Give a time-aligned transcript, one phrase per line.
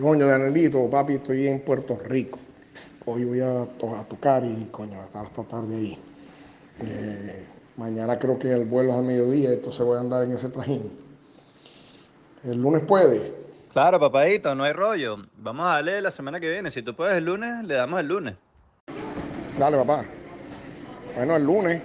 [0.00, 2.40] Coño, Danielito, papi, estoy en Puerto Rico.
[3.06, 5.98] Hoy voy a, a tocar y, coño, a estar esta tarde ahí.
[6.80, 7.44] Eh,
[7.76, 10.90] mañana creo que el vuelo es al mediodía, entonces voy a andar en ese trajín.
[12.42, 13.32] ¿El lunes puede?
[13.72, 15.16] Claro, papadito, no hay rollo.
[15.38, 16.72] Vamos a darle la semana que viene.
[16.72, 18.34] Si tú puedes el lunes, le damos el lunes.
[19.58, 20.04] Dale, papá.
[21.14, 21.82] Bueno, el lunes.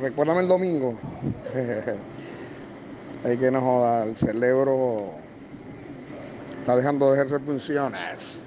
[0.00, 0.98] Recuérdame el domingo.
[3.24, 5.23] Hay que no joda, el cerebro
[6.64, 8.42] está dejando de ejercer funciones.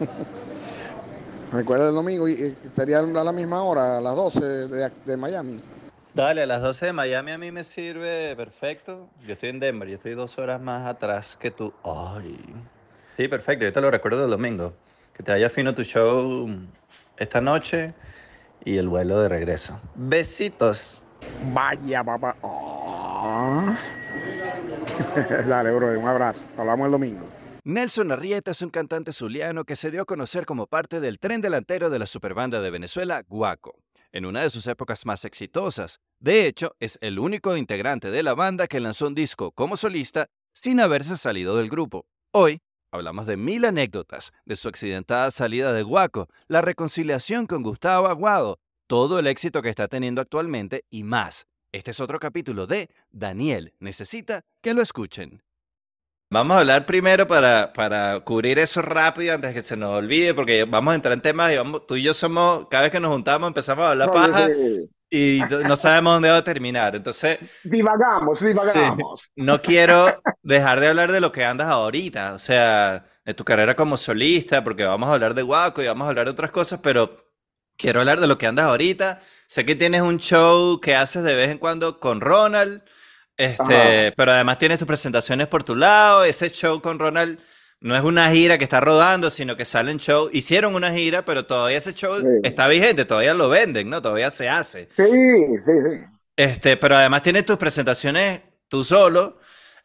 [1.52, 5.60] Recuerda el domingo y estaría a la misma hora, a las 12 de, de, Miami.
[6.14, 9.10] Dale, a las 12 de Miami a mí me sirve perfecto.
[9.26, 11.74] Yo estoy en Denver, yo estoy dos horas más atrás que tú.
[11.84, 12.40] Ay.
[13.18, 14.72] Sí, perfecto, yo te lo recuerdo el domingo.
[15.12, 16.48] Que te vaya fino tu show
[17.18, 17.92] esta noche
[18.64, 19.78] y el vuelo de regreso.
[19.94, 21.02] Besitos.
[21.52, 22.34] Vaya, papá.
[22.40, 23.74] Oh.
[25.46, 26.42] Dale, bro, un abrazo.
[26.56, 27.37] Hablamos el domingo.
[27.64, 31.40] Nelson Arrieta es un cantante zuliano que se dio a conocer como parte del tren
[31.40, 33.82] delantero de la superbanda de Venezuela, Guaco,
[34.12, 35.98] en una de sus épocas más exitosas.
[36.20, 40.28] De hecho, es el único integrante de la banda que lanzó un disco como solista
[40.54, 42.06] sin haberse salido del grupo.
[42.32, 42.60] Hoy
[42.90, 48.58] hablamos de mil anécdotas, de su accidentada salida de Guaco, la reconciliación con Gustavo Aguado,
[48.86, 51.46] todo el éxito que está teniendo actualmente y más.
[51.72, 55.42] Este es otro capítulo de Daniel necesita que lo escuchen.
[56.30, 60.64] Vamos a hablar primero para, para cubrir eso rápido antes que se nos olvide, porque
[60.64, 63.12] vamos a entrar en temas y vamos, tú y yo somos, cada vez que nos
[63.12, 64.48] juntamos empezamos a hablar paja
[65.08, 66.94] y no sabemos dónde va a terminar.
[66.94, 69.22] Entonces, divagamos, divagamos.
[69.36, 73.74] no quiero dejar de hablar de lo que andas ahorita, o sea, de tu carrera
[73.74, 76.80] como solista, porque vamos a hablar de Guaco y vamos a hablar de otras cosas,
[76.82, 77.24] pero
[77.78, 79.20] quiero hablar de lo que andas ahorita.
[79.46, 82.82] Sé que tienes un show que haces de vez en cuando con Ronald.
[83.38, 86.24] Este, pero además tienes tus presentaciones por tu lado.
[86.24, 87.40] Ese show con Ronald
[87.80, 90.28] no es una gira que está rodando, sino que salen show.
[90.32, 94.02] Hicieron una gira, pero todavía ese show está vigente, todavía lo venden, ¿no?
[94.02, 94.88] Todavía se hace.
[94.96, 96.00] Sí, sí, sí.
[96.36, 99.38] Este, pero además tienes tus presentaciones tú solo.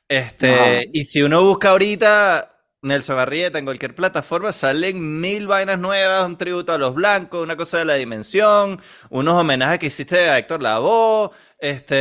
[0.08, 2.53] Este, y si uno busca ahorita
[2.84, 7.56] Nelson Arrieta en cualquier plataforma salen mil vainas nuevas, un tributo a los blancos, una
[7.56, 8.80] cosa de la dimensión,
[9.10, 11.96] unos homenajes que hiciste a Héctor Lavoe, este,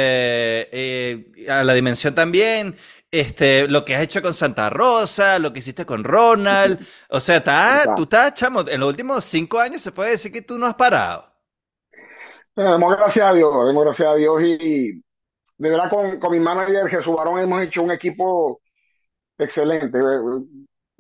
[0.73, 2.77] eh, a la dimensión también,
[3.11, 7.43] este, lo que has hecho con Santa Rosa, lo que hiciste con Ronald, o sea,
[7.97, 10.75] tú estás, chamo, en los últimos cinco años se puede decir que tú no has
[10.75, 11.33] parado.
[12.57, 14.93] Demos gracias a Dios, demos gracias a Dios y
[15.59, 18.61] de verdad con, con mi manager Jesús Barón hemos hecho un equipo
[19.39, 19.99] excelente.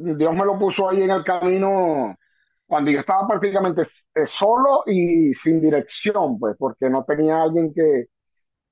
[0.03, 2.17] Dios me lo puso ahí en el camino
[2.67, 3.83] cuando yo estaba prácticamente
[4.15, 8.07] eh, solo y sin dirección, pues, porque no tenía alguien que,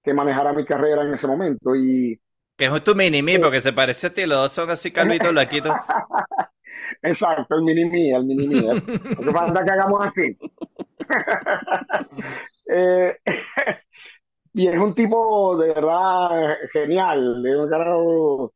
[0.02, 1.76] que manejara mi carrera en ese momento.
[1.76, 2.18] Y,
[2.56, 5.74] que es tu mini-me, porque se parece a ti, los dos son así calvitos, laquitos.
[7.02, 8.60] Exacto, el mini-me, el mini-me.
[9.16, 10.38] Lo que falta que hagamos así.
[12.72, 13.16] eh,
[14.54, 18.52] y es un tipo de verdad genial, de un carajo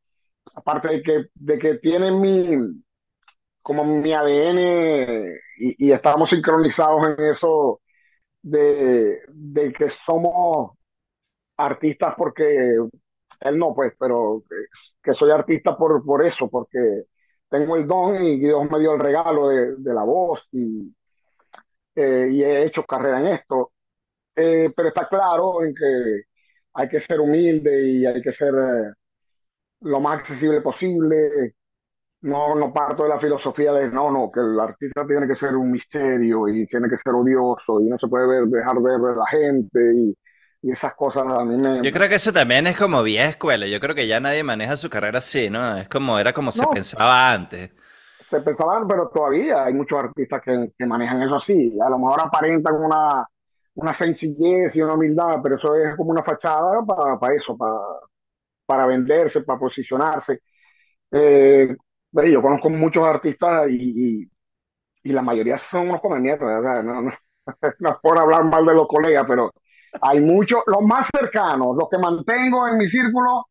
[0.55, 2.83] aparte de que, de que tienen mi,
[3.63, 4.59] como mi ADN
[5.59, 7.81] y, y estamos sincronizados en eso
[8.43, 10.73] de, de, que somos
[11.57, 12.77] artistas porque
[13.41, 14.43] él no, pues, pero
[15.03, 17.05] que, soy artista por, por eso, porque
[17.49, 20.95] tengo el don y Dios me dio el regalo de, de la voz y,
[21.97, 23.73] eh, y, he hecho carrera en esto.
[24.37, 26.23] Eh, pero está claro en que
[26.75, 28.93] hay que ser humilde y hay que ser eh,
[29.85, 31.55] lo más accesible posible.
[32.23, 35.55] No, no parto de la filosofía de no, no, que el artista tiene que ser
[35.55, 39.15] un misterio y tiene que ser odioso y no se puede ver, dejar ver a
[39.15, 40.17] la gente y,
[40.63, 41.83] y esas cosas a mí me...
[41.83, 43.67] Yo creo que eso también es como vieja escuela.
[43.67, 45.77] Yo creo que ya nadie maneja su carrera así, ¿no?
[45.77, 47.71] Es como, era como se pensaba antes.
[48.31, 51.77] Se pensaba, pero todavía hay muchos artistas que, que manejan eso así.
[51.85, 53.29] A lo mejor aparentan una,
[53.75, 57.77] una sencillez y una humildad, pero eso es como una fachada para, para eso, para,
[58.67, 60.41] para venderse, para posicionarse.
[61.11, 61.77] Eh,
[62.13, 64.29] yo conozco muchos artistas y,
[65.03, 69.25] y, la mayoría son unos come no, no, es por hablar mal de los colegas,
[69.29, 69.53] pero
[70.01, 73.47] hay muchos, los más cercanos, los que mantengo en mi círculo,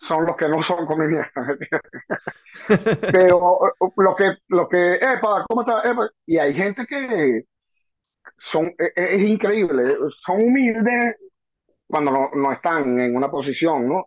[0.00, 1.06] son los que no son come
[3.12, 3.60] pero
[3.96, 5.82] lo que, lo que, epa, ¿cómo está?
[6.26, 7.44] y hay gente que
[8.38, 11.16] son, es, es increíble, son humildes
[11.86, 14.06] cuando no, no están en una posición, ¿no?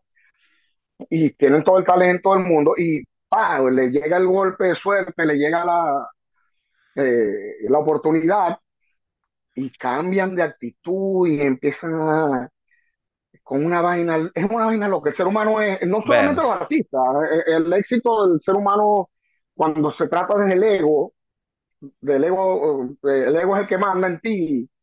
[1.09, 3.59] Y tienen todo el talento del mundo y ¡pah!
[3.69, 6.09] le llega el golpe de suerte, le llega la,
[6.95, 8.59] eh, la oportunidad
[9.55, 12.49] y cambian de actitud y empiezan
[13.43, 16.51] con una vaina, es una vaina lo que el ser humano es, no solamente los
[16.51, 17.01] artistas,
[17.31, 19.09] eh, el, éxito del ser humano
[19.53, 21.13] cuando se trata del ego,
[22.01, 24.74] del ego, eh, el ego es el que manda en ti, eh,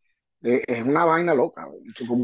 [0.42, 1.68] es una vaina loca.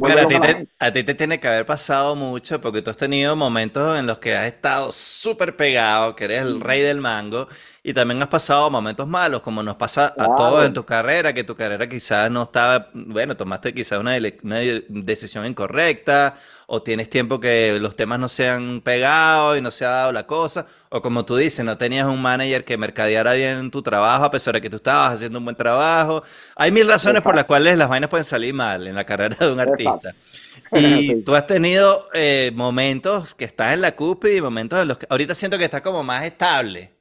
[0.02, 2.96] Pero a ti, te, a ti te tiene que haber pasado mucho porque tú has
[2.96, 7.48] tenido momentos en los que has estado súper pegado, que eres el rey del mango,
[7.82, 11.44] y también has pasado momentos malos, como nos pasa a todos en tu carrera, que
[11.44, 16.34] tu carrera quizás no estaba, bueno, tomaste quizás una, una decisión incorrecta,
[16.66, 20.12] o tienes tiempo que los temas no se han pegado y no se ha dado
[20.12, 24.24] la cosa, o como tú dices, no tenías un manager que mercadeara bien tu trabajo
[24.24, 26.22] a pesar de que tú estabas haciendo un buen trabajo.
[26.56, 29.52] Hay mil razones por las cuales las vainas pueden salir mal en la carrera de
[29.52, 30.14] un artista.
[30.72, 34.98] Y tú has tenido eh, momentos que estás en la cúspide y momentos en los
[34.98, 36.98] que ahorita siento que estás como más estable.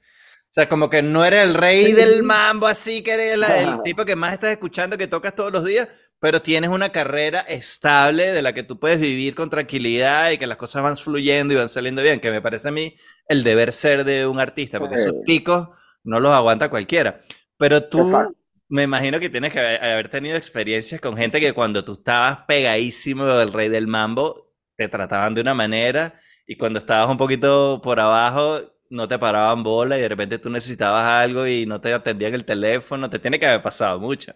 [0.49, 4.05] O sea, como que no eres el rey del mambo, así que eres el tipo
[4.05, 5.87] que más estás escuchando, que tocas todos los días,
[6.19, 10.47] pero tienes una carrera estable de la que tú puedes vivir con tranquilidad y que
[10.47, 12.95] las cosas van fluyendo y van saliendo bien, que me parece a mí
[13.27, 15.69] el deber ser de un artista, porque esos picos
[16.03, 17.19] no los aguanta cualquiera.
[17.57, 18.35] Pero tú,
[18.69, 23.25] me imagino que tienes que haber tenido experiencias con gente que cuando tú estabas pegadísimo
[23.25, 27.99] del rey del mambo, te trataban de una manera y cuando estabas un poquito por
[27.99, 32.33] abajo no te paraban bola y de repente tú necesitabas algo y no te atendían
[32.33, 34.33] el teléfono, te tiene que haber pasado mucho.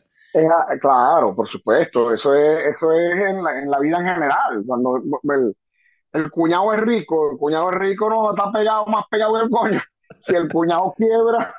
[0.80, 4.64] Claro, por supuesto, eso es, eso es en la, en la vida en general.
[4.66, 5.56] Cuando el,
[6.14, 9.50] el, cuñado es rico, el cuñado es rico, no está pegado, más pegado que el
[9.50, 9.82] coño.
[10.28, 11.56] Si el cuñado quiebra,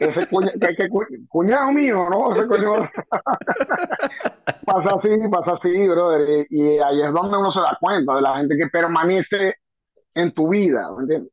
[0.00, 0.28] ese
[1.28, 2.28] cuñado mío, ¿no?
[4.64, 6.46] Pasa así, pasa así, brother.
[6.48, 9.56] Y, y ahí es donde uno se da cuenta de la gente que permanece
[10.14, 11.32] en tu vida, ¿me entiendes?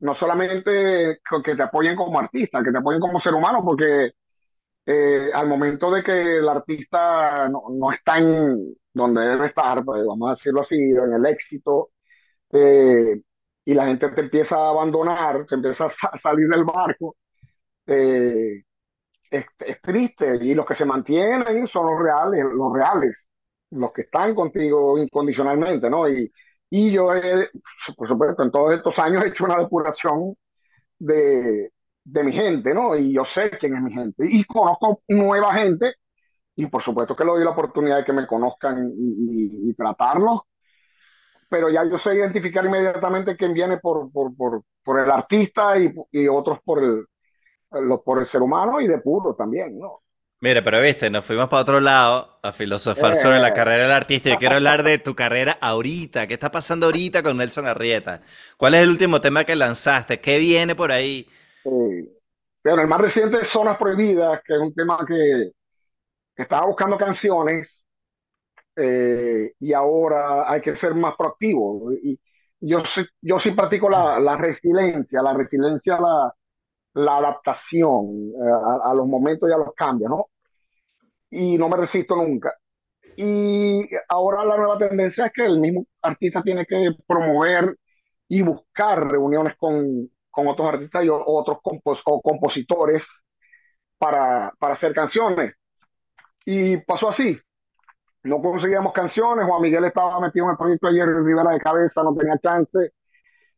[0.00, 4.12] no solamente que te apoyen como artista, que te apoyen como ser humano, porque
[4.86, 10.30] eh, al momento de que el artista no, está en donde debe estar, pues, vamos
[10.30, 11.90] a decirlo así, en el éxito,
[12.52, 13.20] eh,
[13.64, 17.16] y la gente te empieza a abandonar, te empieza a salir del barco,
[17.86, 18.62] eh,
[19.30, 19.46] es,
[19.82, 23.16] triste, y los que se mantienen son los reales, los reales,
[23.70, 26.08] los que están contigo incondicionalmente, ¿no?
[26.08, 26.32] Y,
[26.70, 27.48] y yo, he,
[27.96, 30.34] por supuesto, en todos estos años he hecho una depuración
[30.98, 31.72] de,
[32.12, 32.96] de mi gente, ¿no?
[32.96, 34.26] Y yo sé quién es mi gente.
[34.28, 35.94] Y conozco nueva gente
[36.56, 40.42] y por supuesto que le doy la oportunidad de que me conozcan y, tratarlos,
[41.48, 45.92] pero ya yo sé identificar inmediatamente quién viene por, por, por, por el artista y,
[46.12, 47.06] y, otros por el,
[48.04, 50.00] por el ser humano y de puro también, ¿no?
[50.42, 53.52] Mire, pero viste, nos fuimos para otro lado a filosofar sobre la eh.
[53.52, 54.30] carrera del artista.
[54.30, 56.26] Yo quiero hablar de tu carrera ahorita.
[56.26, 58.22] ¿Qué está pasando ahorita con Nelson Arrieta?
[58.56, 60.20] ¿Cuál es el último tema que lanzaste?
[60.20, 61.28] ¿Qué viene por ahí?
[61.64, 65.52] Bueno, el más reciente es Zonas Prohibidas, que es un tema que,
[66.36, 67.68] estaba buscando canciones
[68.76, 71.92] eh, y ahora hay que ser más proactivo.
[71.92, 72.18] Y
[72.60, 72.82] yo
[73.20, 76.34] yo sí practico la, resiliencia, la resiliencia la,
[76.94, 78.50] la adaptación eh,
[78.84, 80.26] a, los momentos y a los cambios, ¿no?
[81.30, 82.54] Y no me resisto nunca.
[83.16, 87.76] Y ahora la nueva tendencia es que el mismo artista tiene que promover
[88.28, 93.04] y buscar reuniones con, con otros artistas y otros compos o compositores
[93.98, 95.54] para, para hacer canciones.
[96.44, 97.38] Y pasó así.
[98.22, 99.46] No conseguíamos canciones.
[99.46, 102.92] Juan Miguel estaba metido en el proyecto ayer Rivera de cabeza, no tenía chance.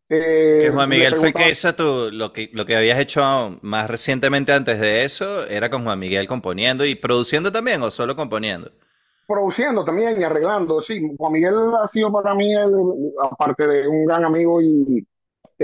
[0.08, 4.52] Eh, Juan Miguel fue que eso tú, lo que, lo que habías hecho más recientemente
[4.52, 8.70] antes de eso, era con Juan Miguel componiendo y produciendo también o solo componiendo.
[9.26, 11.00] Produciendo también y arreglando, sí.
[11.16, 12.52] Juan Miguel ha sido para mí,
[13.22, 15.06] aparte de un gran amigo y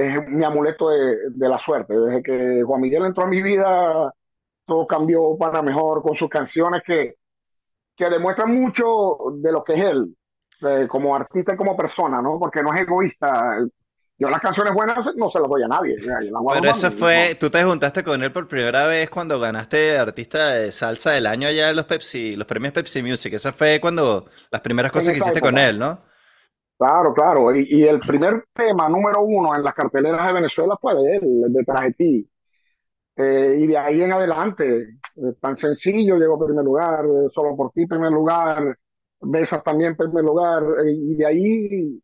[0.07, 1.99] es mi amuleto de, la suerte.
[1.99, 4.12] Desde que Juan Miguel entró a mi vida,
[4.67, 7.17] todo cambió para mejor con sus canciones que,
[7.97, 12.38] que demuestran mucho de lo que es él, como artista y como persona, ¿no?
[12.38, 13.59] Porque no es egoísta.
[14.21, 15.97] Yo las canciones buenas no se las doy a nadie.
[16.00, 20.73] Pero eso fue, tú te juntaste con él por primera vez cuando ganaste artista de
[20.73, 23.33] salsa del año allá en los Pepsi, los premios Pepsi Music.
[23.35, 26.08] Esa fue cuando las primeras cosas que hiciste con él, ¿no?
[26.78, 27.54] Claro, claro.
[27.54, 31.64] Y, el primer tema número uno en las carteleras de Venezuela fue de él, de
[31.64, 32.30] Traje Ti.
[33.16, 34.82] Eh, y de ahí en adelante,
[35.16, 38.78] eh, tan sencillo, llegó a primer lugar, eh, solo por ti primer lugar,
[39.20, 42.00] Besas también primer lugar, y de ahí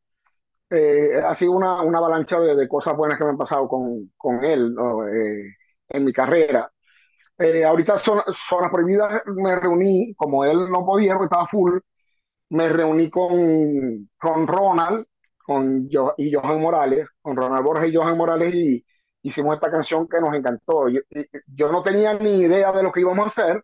[0.70, 4.44] eh, ha sido una, una avalancha de, cosas buenas que me han pasado con, con
[4.44, 4.74] él
[5.14, 5.54] eh,
[5.90, 6.70] en mi carrera.
[7.38, 11.78] Eh, ahorita Zonas Zona Prohibidas me reuní, como él no podía, porque estaba full,
[12.50, 15.06] me reuní con, con Ronald
[15.44, 18.84] con y Johan Morales, con Ronald Borges y Johan Morales, y
[19.22, 20.88] hicimos esta canción que nos encantó.
[20.88, 21.00] Yo,
[21.48, 23.62] yo no tenía ni idea de lo que íbamos a hacer,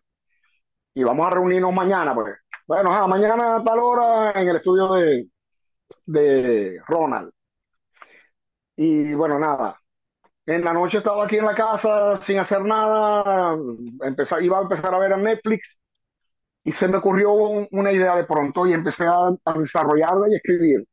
[0.93, 2.35] y vamos a reunirnos mañana, pues.
[2.67, 5.27] Bueno, mañana a tal hora en el estudio de,
[6.05, 7.31] de Ronald.
[8.75, 9.77] Y bueno, nada,
[10.47, 13.57] En la noche estaba aquí en la casa sin hacer nada,
[14.01, 15.79] empezar, iba a empezar a ver a Netflix
[16.63, 20.85] y se me ocurrió un- una idea de pronto y empecé a, desarrollarla y escribir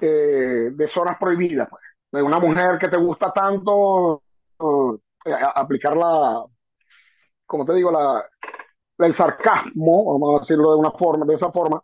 [0.00, 1.82] eh, de zonas prohibidas, pues.
[2.10, 4.22] De una mujer que te gusta tanto,
[5.26, 6.44] eh, aplicar la,
[7.46, 8.24] como te digo, la,
[8.98, 11.82] el sarcasmo, vamos a decirlo de una forma, de esa forma,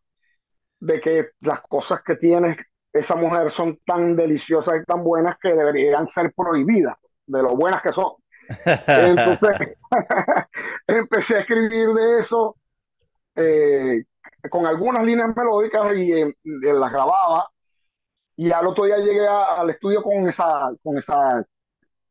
[0.81, 2.57] de que las cosas que tiene
[2.93, 6.97] esa mujer son tan deliciosas y tan buenas que deberían ser prohibidas,
[7.27, 8.13] de lo buenas que son.
[8.93, 9.51] Entonces,
[10.87, 12.57] empecé a escribir de eso
[13.37, 14.05] eh,
[14.51, 17.49] con algunas líneas melódicas y eh, las grababa.
[18.37, 21.45] Y al otro día llegué a- al estudio con esa, con esa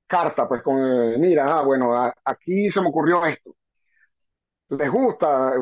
[0.07, 3.55] carta, pues con, eh, mira, ah, bueno, a- aquí se me ocurrió esto.
[4.69, 5.53] ¿Les gusta?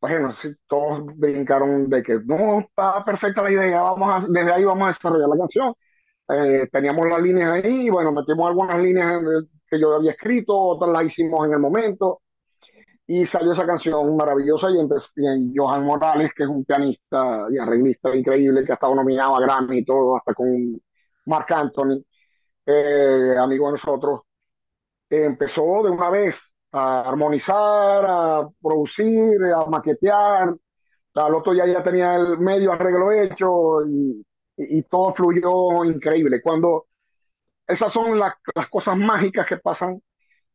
[0.00, 4.64] Bueno, sí, todos brincaron de que no, está perfecta la idea, vamos a, desde ahí
[4.64, 5.74] vamos a desarrollar la canción.
[6.28, 9.22] Eh, teníamos las líneas ahí, bueno, metimos algunas líneas
[9.70, 12.22] que yo había escrito, otras las hicimos en el momento,
[13.06, 17.58] y salió esa canción maravillosa y, empezó, y Johan Morales, que es un pianista y
[17.58, 20.80] arreglista increíble, que ha estado nominado a Grammy y todo, hasta con
[21.26, 22.02] Marc Anthony,
[22.66, 24.22] eh, amigo de nosotros,
[25.10, 26.36] eh, empezó de una vez
[26.72, 30.54] a armonizar, a producir, a maquetear.
[31.14, 34.24] Al otro día ya tenía el medio arreglo hecho y,
[34.58, 36.42] y- y todo fluyó increíble.
[36.42, 36.85] Cuando
[37.66, 40.00] esas son las, las cosas mágicas que pasan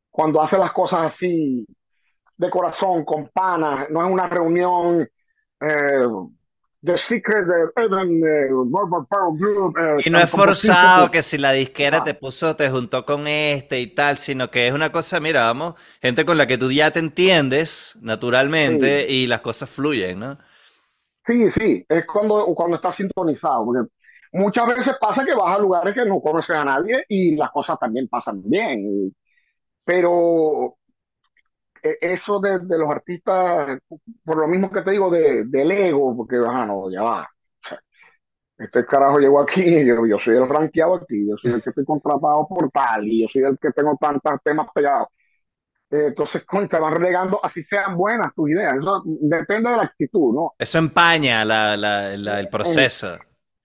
[0.09, 1.65] cuando hace las cosas así
[2.37, 5.07] de corazón, con panas, no es una reunión
[5.61, 6.07] eh,
[6.83, 11.99] The Secret de Evan, eh, Group, eh, Y no es forzado que si la disquera
[11.99, 12.03] Ah.
[12.03, 15.75] te puso, te juntó con este y tal, sino que es una cosa, mira, vamos,
[16.01, 20.39] gente con la que tú ya te entiendes naturalmente y las cosas fluyen, ¿no?
[21.27, 23.89] Sí, sí, es cuando, cuando estás sintonizado, porque
[24.33, 27.79] muchas veces pasa que vas a lugares que no conoces a nadie y las cosas
[27.79, 29.13] también pasan bien, y-
[29.85, 30.77] pero
[31.83, 33.79] eh, eso de, de los artistas,
[34.23, 37.29] por lo mismo que te digo de, del ego, porque, ah, no, ya va,
[38.57, 41.85] este carajo llegó aquí, yo, yo soy el rankeado aquí, yo soy el que estoy
[41.85, 45.07] contratado por tal, y yo soy el que tengo tantos temas pegados.
[45.89, 50.33] Eh, entonces, te van relegando, así sean buenas tus ideas, eso depende de la actitud,
[50.33, 50.53] ¿no?
[50.57, 53.17] Eso empaña la- la- la- el proceso.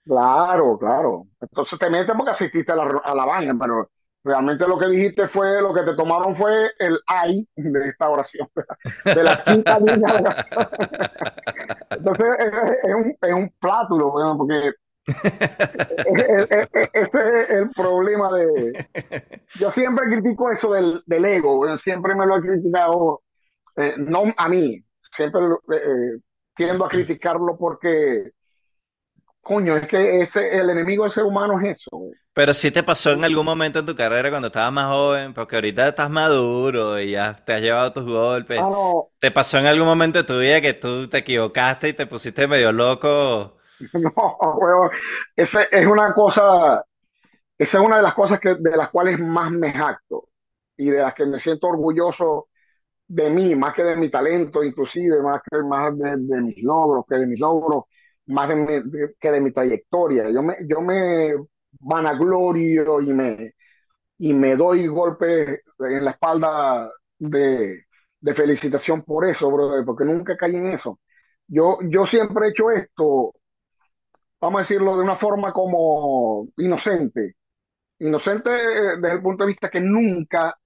[0.06, 1.26] Claro, claro.
[1.40, 3.90] Entonces te metes porque asististe a la, a la vaina, pero
[4.22, 8.48] realmente lo que dijiste fue, lo que te tomaron fue el ay de esta oración,
[9.12, 10.36] de la quinta línea.
[11.90, 12.46] Entonces es,
[12.84, 14.72] es un, es un plátulo, weón, porque
[16.04, 18.76] es- es- es- ese es el problema de...
[19.54, 23.22] Yo siempre critico eso del, del ego, siempre me lo he criticado,
[23.76, 24.84] eh, no a mí,
[25.16, 25.40] siempre
[25.72, 26.20] eh, eh,
[26.56, 28.32] tiendo a criticarlo porque...
[29.46, 32.10] Coño, es que ese, el enemigo del ser humano es eso.
[32.34, 35.54] Pero sí te pasó en algún momento en tu carrera cuando estabas más joven, porque
[35.54, 38.58] ahorita estás maduro y ya te has llevado tus golpes.
[38.58, 41.92] Ah, no, ¿Te pasó en algún momento de tu vida que tú te equivocaste y
[41.92, 43.56] te pusiste medio loco?
[43.92, 44.12] no,
[44.56, 44.90] huevón.
[45.36, 46.84] Ese es una cosa,
[47.56, 50.24] esa es una de las cosas que, de las cuales más me jacto
[50.76, 52.48] y de las que me siento orgulloso
[53.06, 57.04] de mí, más que de mi talento, inclusive, más que más de, de mis logros,
[57.08, 57.84] que de mis logros,
[58.26, 58.90] más de mi-
[59.20, 60.30] que de mi trayectoria.
[60.30, 61.34] Yo me, yo me
[61.80, 63.54] vanaglorio y me,
[64.18, 67.84] y me doy golpes en la espalda de,
[68.20, 71.00] de felicitación por eso, brother, porque nunca caí en eso.
[71.48, 73.34] Yo, yo siempre he hecho esto,
[74.40, 77.36] vamos a decirlo de una forma como inocente.
[78.00, 80.56] Inocente eh, desde el punto de vista que nunca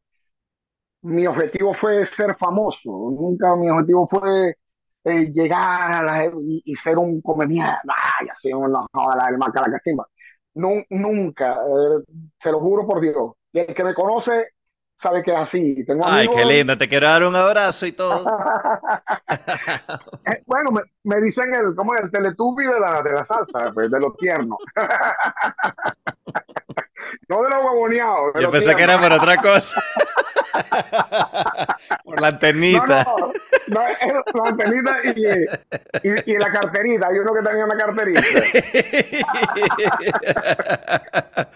[1.02, 2.78] mi objetivo fue ser famoso,
[3.18, 4.54] nunca mi objetivo fue
[5.04, 7.88] eh, llegar a la, y, y ser un comediante,
[8.20, 10.06] ay, así una joda, el macalacachimba.
[10.54, 12.04] Nu- nunca, eh,
[12.38, 13.32] se lo juro por Dios.
[13.52, 14.48] Y el que me conoce
[14.98, 15.84] sabe que es así.
[15.84, 18.24] Tengo Ay, qué lindo, te quiero dar un abrazo y todo.
[20.26, 23.90] eh, bueno, me, me dicen el, como el teletubi de la, de la salsa, pues,
[23.90, 24.56] de lo tierno.
[27.30, 29.82] no de lo huevoneado, de Yo pensé que era por otra cosa.
[32.04, 32.86] Por la No, antenita.
[32.86, 33.32] no,
[33.66, 33.98] no, es
[34.34, 37.08] la antenita y, y, y la carterita.
[37.08, 38.22] Hay uno que tenía una carterita.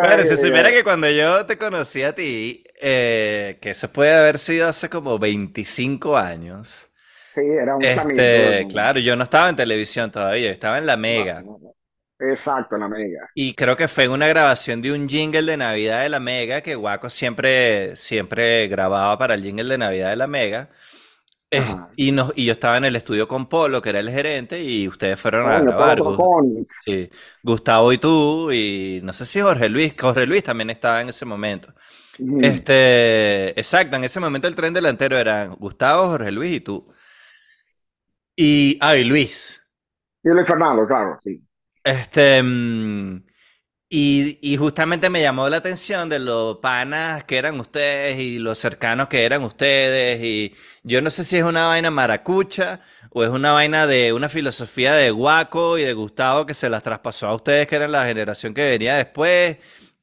[0.00, 4.38] Bueno, si supiera que cuando yo te conocí a ti, eh, que eso puede haber
[4.38, 6.90] sido hace como 25 años.
[7.34, 7.82] Sí, era un.
[7.82, 11.44] Este, claro, yo no estaba en televisión todavía, yo estaba en la No, Mega.
[11.44, 11.74] no, no.
[12.18, 13.28] Exacto, en la mega.
[13.34, 16.62] Y creo que fue en una grabación de un jingle de Navidad de la Mega,
[16.62, 20.70] que Guaco siempre, siempre grababa para el jingle de Navidad de la Mega.
[21.96, 24.88] y, nos, y yo estaba en el estudio con Polo, que era el gerente, y
[24.88, 25.98] ustedes fueron a grabar.
[26.84, 27.08] Sí,
[27.42, 31.24] Gustavo y tú, y no sé si Jorge Luis, Jorge Luis también estaba en ese
[31.24, 31.72] momento.
[32.40, 36.88] Este, exacto, en ese momento el tren delantero era Gustavo, Jorge Luis y tú.
[38.34, 39.62] Y, ah, y Luis.
[40.22, 41.45] Y Luis Fernando, claro, sí.
[41.86, 43.22] Este, mm,
[43.88, 49.06] y, justamente me llamó la atención de los panas que eran ustedes y los cercanos
[49.08, 50.20] que eran ustedes.
[50.22, 54.28] Y yo no sé si es una vaina maracucha o es una vaina de una
[54.28, 58.04] filosofía de Guaco y de Gustavo que se las traspasó a ustedes, que eran la
[58.04, 59.58] generación que venía después.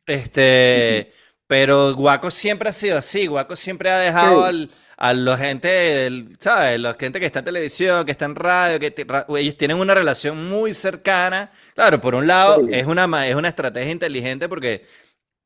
[0.05, 1.13] Este,
[1.53, 3.27] pero Guaco siempre ha sido así.
[3.27, 6.79] Guaco siempre ha dejado al a la gente, ¿sabes?
[6.79, 8.91] La gente que está en televisión, que está en radio, que
[9.37, 11.51] ellos tienen una relación muy cercana.
[11.75, 14.87] Claro, por un lado es, una, es una estrategia inteligente porque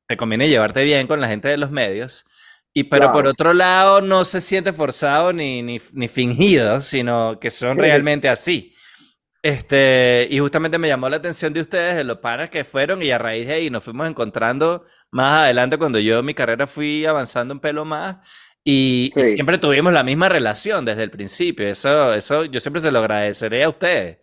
[0.08, 2.26] te conviene llevarte bien con la gente de los medios.
[2.74, 7.80] Y pero por otro lado no se siente forzado ni, ni, fingido, sino que son
[7.80, 8.74] realmente así.
[9.42, 13.12] Este, y justamente me llamó la atención de ustedes, de los panas que fueron, y
[13.12, 17.06] a raíz de ahí nos fuimos encontrando más adelante cuando yo en mi carrera fui
[17.06, 18.18] avanzando un pelo más
[18.70, 21.66] y, siempre tuvimos la misma relación desde el principio.
[21.68, 24.20] Eso, eso yo siempre se lo agradeceré a ustedes.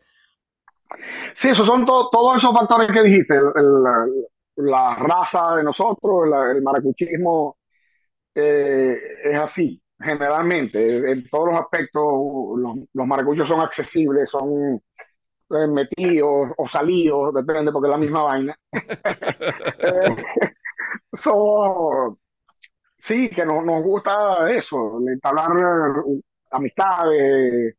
[1.35, 3.35] Sí, esos son todos esos factores que dijiste.
[4.57, 7.57] la, raza de nosotros, el maracuchismo
[8.35, 11.11] eh, es así, generalmente.
[11.11, 12.03] En todos los aspectos,
[12.59, 14.79] los, los maracuchos son accesibles, son
[15.51, 18.59] eh, metidos o salidos, depende, porque es la misma vaina.
[19.87, 20.17] Eh,
[21.23, 22.17] son
[22.99, 25.51] sí, que nos, nos gusta eso, entablar
[26.51, 27.77] amistades,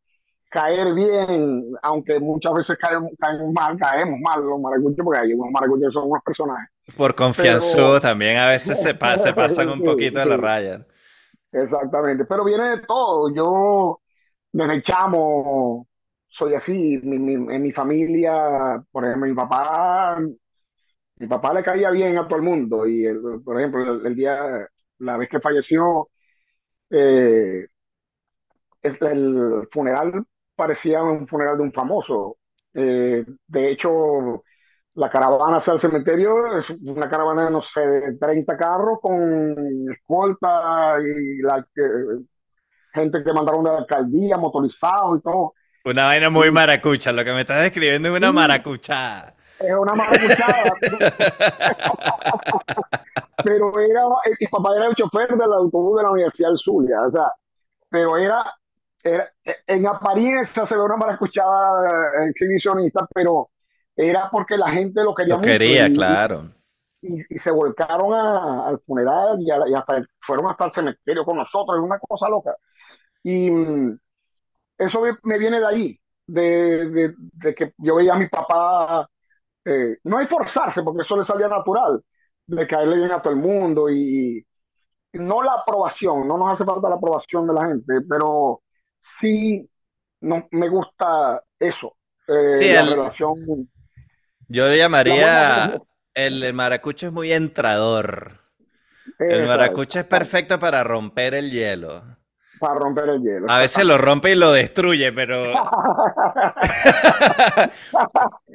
[0.50, 3.12] caer bien, aunque muchas veces caemos,
[3.54, 6.70] mal, caemos mal los maracuchos, porque hay unos maracuchos son unos personajes.
[6.96, 10.86] Por confianza también a veces se, pasan un poquito de la raya.
[11.52, 13.34] Exactamente, pero viene de todo.
[13.34, 14.02] Yo
[14.52, 15.88] desde chamo
[16.38, 20.18] soy así, en mi familia, por ejemplo, mi papá,
[21.18, 23.06] mi papá le caía bien a todo el mundo y,
[23.44, 24.68] por ejemplo, el día
[25.00, 26.10] la vez que falleció,
[26.92, 27.68] eh,
[28.82, 30.24] el funeral
[30.56, 32.38] parecía un funeral de un famoso.
[32.74, 34.44] Eh, de hecho,
[34.96, 39.92] la caravana hacia el cementerio es una caravana de, no sé, de 30 carros con
[39.92, 41.66] escolta y la
[42.94, 45.54] gente que mandaron de la alcaldía, motorizados y todo.
[45.86, 49.36] Una vaina muy maracucha, lo que me estás describiendo es una maracuchada.
[49.60, 50.74] Es una maracuchada.
[53.44, 54.02] pero era,
[54.40, 57.32] mi papá era el chofer del autobús de la Universidad del Zulia, o sea,
[57.88, 58.52] pero era,
[59.04, 63.52] en apariencia se ve una maracuchada eh, exhibicionista, pero
[63.96, 66.50] era porque la gente lo quería lo quería, claro.
[67.00, 72.00] Y, se volcaron al funeral y, hasta fueron hasta el cementerio con nosotros, es una
[72.00, 72.56] cosa loca.
[73.22, 74.00] Y mm,
[74.78, 79.08] eso me, viene de ahí, de, de, que yo veía a mi papá,
[79.64, 82.02] eh, no hay forzarse, porque eso le salía natural,
[82.46, 84.46] de caerle bien a todo el mundo y,
[85.14, 88.62] no la aprobación, no nos hace falta la aprobación de la gente, pero
[89.22, 89.66] sí
[90.20, 91.96] no, me gusta eso,
[92.28, 93.70] eh, la relación.
[94.50, 95.82] Yo le llamaría,
[96.14, 98.42] el, maracucho es muy entrador.
[99.18, 102.15] El maracucho es perfecto para romper el hielo
[102.60, 103.50] para romper el hielo.
[103.50, 105.52] A veces lo rompe y lo destruye, pero.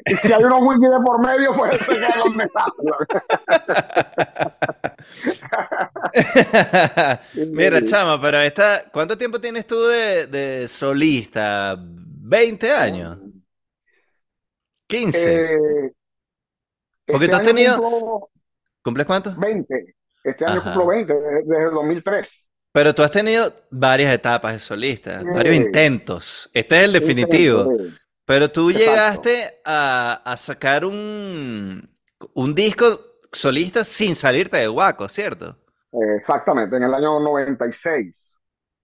[0.07, 2.31] y si hay unos wiki de por medio, pues se quedan los
[7.51, 11.77] Mira, chama, pero esta, ¿cuánto tiempo tienes tú de, solista?
[11.77, 13.19] ¿20 años?
[14.89, 15.15] ¿15?
[15.17, 15.93] Eh,
[17.07, 18.31] Porque tú has este tenido.
[18.83, 19.35] ¿Cumples cuánto?
[19.37, 19.95] 20.
[20.25, 22.29] Este año cumplo 20, desde el 2003.
[22.73, 26.49] Pero tú has tenido varias etapas de solista, varios intentos.
[26.55, 27.69] Este es el definitivo.
[28.25, 31.91] Pero tú llegaste a, sacar un,
[32.35, 32.87] un disco
[33.33, 35.57] solista sin salirte de Guaco, ¿cierto?
[36.17, 38.15] Exactamente, en el año 96.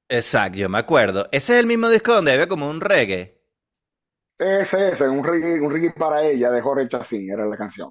[0.08, 1.28] Exacto, yo me acuerdo.
[1.30, 3.36] Ese es el mismo disco donde había como un reggae.
[4.38, 7.90] Ese, ese, un reggae, un reggae para ella de Jorge Chacín, era la canción.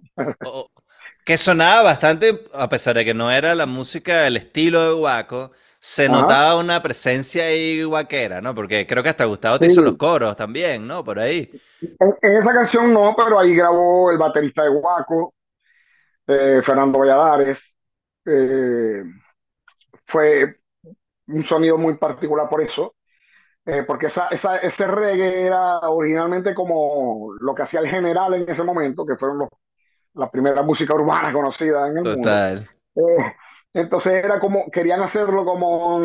[1.26, 5.52] que sonaba bastante, a pesar de que no era la música, el estilo de Guaco,
[5.88, 8.56] se notaba una presencia ahí guaquera, ¿no?
[8.56, 11.04] Porque creo que hasta Gustavo te hizo los coros también, ¿no?
[11.04, 11.48] Por ahí.
[11.80, 15.36] En, esa canción no, pero ahí grabó el baterista de Guaco,
[16.26, 17.60] eh, Fernando Valladares.
[18.26, 19.04] Eh,
[20.08, 20.56] fue
[21.28, 22.96] un sonido muy particular por eso,
[23.64, 28.64] eh, porque esa, ese reggae era originalmente como lo que hacía el general en ese
[28.64, 29.50] momento, que fueron los,
[30.16, 32.68] la primera música urbana conocida en el Total.
[32.96, 33.24] mundo.
[33.76, 36.00] Entonces era como, querían hacerlo como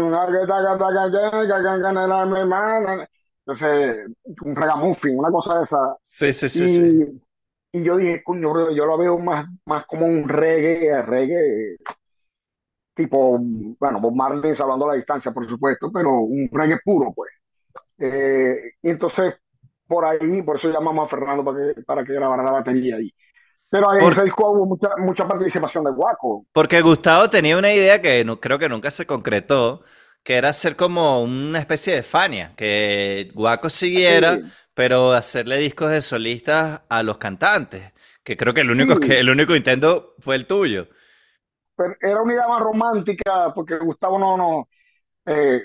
[3.47, 4.07] entonces
[4.45, 5.97] un regamuffin, una cosa de esa.
[6.09, 7.05] Sí, sí, sí, Y, sí.
[7.73, 11.77] y yo dije, coño, bro, yo lo veo más, más como un reggae, reggae
[12.95, 17.31] tipo, bueno, Bob Marley salvando la distancia, por supuesto, pero un reggae puro, pues.
[17.99, 19.35] Eh, y entonces,
[19.87, 23.13] por ahí, por eso llamamos a Fernando para que, para que grabara la batería ahí.
[23.71, 26.45] Pero en Por- ese disco hubo mucha, mucha participación de Guaco.
[26.53, 29.83] Porque Gustavo tenía una idea que no, creo que nunca se concretó,
[30.25, 34.43] que era hacer como una especie de Fania, que Guaco siguiera, Sí.
[34.75, 37.93] pero hacerle discos de solistas a los cantantes,
[38.25, 39.01] que creo que el único, Sí.
[39.09, 40.89] que, el único intento fue el tuyo.
[41.77, 44.69] Pero era una idea más romántica porque Gustavo no, no,
[45.27, 45.63] eh,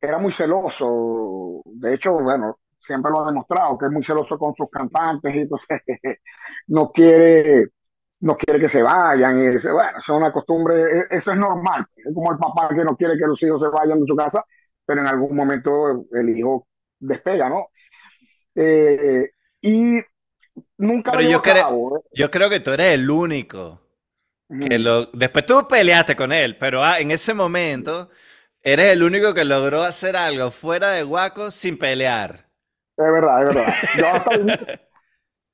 [0.00, 1.62] era muy celoso.
[1.66, 5.40] De hecho, bueno, siempre lo ha demostrado, que es muy celoso con sus cantantes y
[5.40, 5.80] entonces
[6.68, 7.68] no quiere,
[8.20, 9.38] no quiere que se vayan.
[9.40, 11.86] Y dice, bueno, eso es una costumbre, e- eso es normal.
[11.96, 14.44] Es como el papá que no quiere que los hijos se vayan de su casa,
[14.86, 16.68] pero en algún momento el hijo
[17.00, 17.68] despega, ¿no?
[18.54, 19.30] Eh,
[19.62, 20.00] y
[20.78, 21.98] nunca Pero yo creo, cabo.
[21.98, 22.02] ¿eh?
[22.12, 23.82] yo creo que tú eres el único
[24.60, 25.06] que lo...
[25.08, 28.10] Después tú peleaste con él, pero ah, en ese momento
[28.62, 32.47] eres el único que logró hacer algo fuera de Guaco sin pelear.
[32.98, 33.78] Es verdad, es verdad.
[33.94, 34.58] Yo hasta el-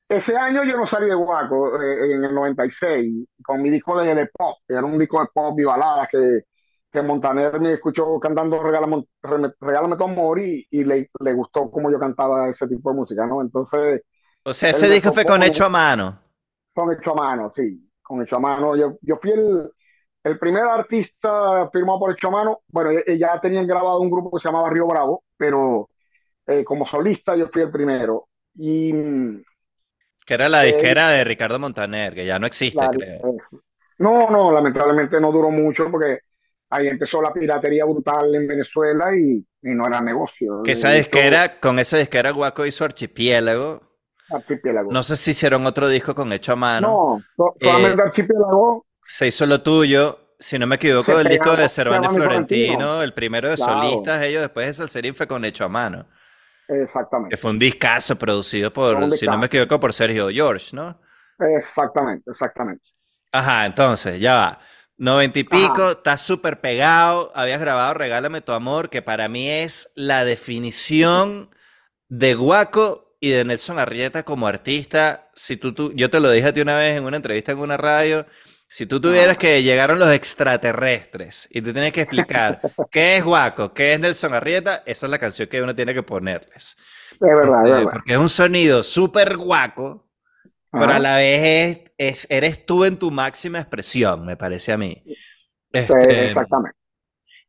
[0.08, 4.14] ese año yo no salí de Guaco, eh, en el 96, con mi disco de,
[4.14, 6.42] de pop, era un disco de pop y baladas que,
[6.92, 11.70] que Montaner me escuchó cantando Regálame, Re- Regálame tu amor y, y le, le gustó
[11.70, 13.40] cómo yo cantaba ese tipo de música, ¿no?
[13.42, 14.02] Entonces,
[14.44, 16.18] O sea, ese disco fue con hecho a mano.
[16.74, 18.76] con hecho a mano, sí, con hecho a mano.
[18.76, 19.70] Yo, yo fui el,
[20.24, 22.60] el primer artista firmado por hecho a mano.
[22.68, 25.88] Bueno, ya tenían grabado un grupo que se llamaba Río Bravo, pero
[26.46, 28.28] eh, como solista yo fui el primero.
[28.56, 28.92] Y
[30.26, 33.20] Que era la eh, disquera de Ricardo Montaner, que ya no existe, La- creo.
[33.24, 33.36] eh,
[33.98, 36.20] no, no, lamentablemente no duró mucho porque
[36.70, 40.62] ahí empezó la piratería brutal en Venezuela y, y no era negocio.
[40.62, 43.82] Que esa disquera, con esa disquera Guaco hizo Archipiélago.
[44.30, 44.90] Archipiélago.
[44.90, 47.22] No sé si hicieron otro disco con hecho a mano.
[47.36, 50.20] No, Eh, solamente Archipiélago, Se hizo lo tuyo.
[50.38, 53.02] Si no me equivoco, el disco de y Florentino, Florentino.
[53.02, 53.72] el primero de Claro.
[53.82, 56.06] solistas, ellos después de Salserín fue con hecho a mano.
[56.68, 57.36] Que exactamente.
[57.36, 61.00] fue un discazo producido por, si no me equivoco, por Sergio George, ¿no?
[61.38, 62.82] Exactamente, exactamente.
[63.32, 64.60] Ajá, entonces, ya va.
[64.96, 67.32] Noventa y pico, estás súper pegado.
[67.34, 71.50] Habías grabado Regálame tu amor, que para mí es la definición
[72.08, 75.30] de Guaco y de Nelson Arrieta como artista.
[75.34, 77.58] Si tú, tú- yo te lo dije a ti una vez en una entrevista en
[77.58, 78.26] una radio.
[78.74, 82.60] Si tú tuvieras que llegaron los extraterrestres y tú tienes que explicar
[82.90, 86.02] qué es Guaco, qué es Nelson Arrieta, esa es la canción que uno tiene que
[86.02, 86.76] ponerles.
[87.12, 87.92] Es verdad, es Eh, verdad.
[87.92, 90.10] porque es un sonido súper guaco,
[90.72, 91.92] pero a la vez es,
[92.24, 95.04] es- eres tú en tu máxima expresión, me parece a mí.
[95.72, 96.76] Este, exactamente.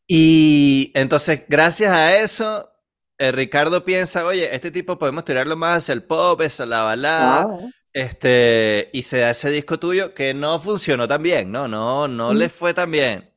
[0.07, 2.71] y entonces, gracias a eso,
[3.17, 7.47] eh, Ricardo piensa, oye, este tipo podemos tirarlo más hacia el pop, hacia la balada,
[7.49, 7.57] Ah,
[7.95, 11.67] este, y se da ese disco tuyo que no funcionó tan bien, ¿no?
[11.69, 13.31] No, no le fue tan bien.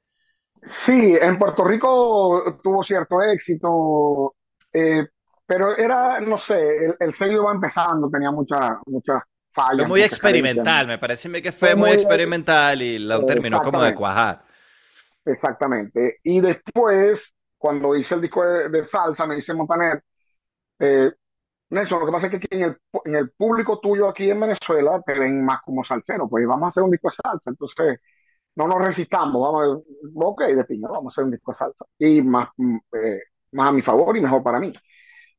[0.85, 4.35] Sí, en Puerto Rico tuvo cierto éxito,
[4.73, 5.07] eh,
[5.47, 6.55] pero era, no sé,
[6.87, 9.23] el, el sello iba empezando, tenía muchas muchas
[9.75, 13.25] Fue fallas, muy muchas experimental, me parece que fue Fue muy muy, experimental y lo
[13.25, 14.45] terminó como de cuajar.
[15.25, 16.19] exactamente.
[16.23, 17.23] Y después,
[17.57, 20.03] cuando hice el disco de, de salsa, me dice Montaner,
[20.81, 21.13] eh,
[21.71, 24.41] Nelson, lo que pasa es que aquí en el, en el público tuyo aquí en
[24.41, 28.01] Venezuela te ven más como salsero, pues vamos a hacer un disco de salsa, entonces
[28.57, 31.85] no nos resistamos, vamos, a- ok, de piña, vamos a hacer un disco de salsa.
[31.99, 33.21] Y más, mm, eh,
[33.53, 34.73] más a mi favor y mejor para mí.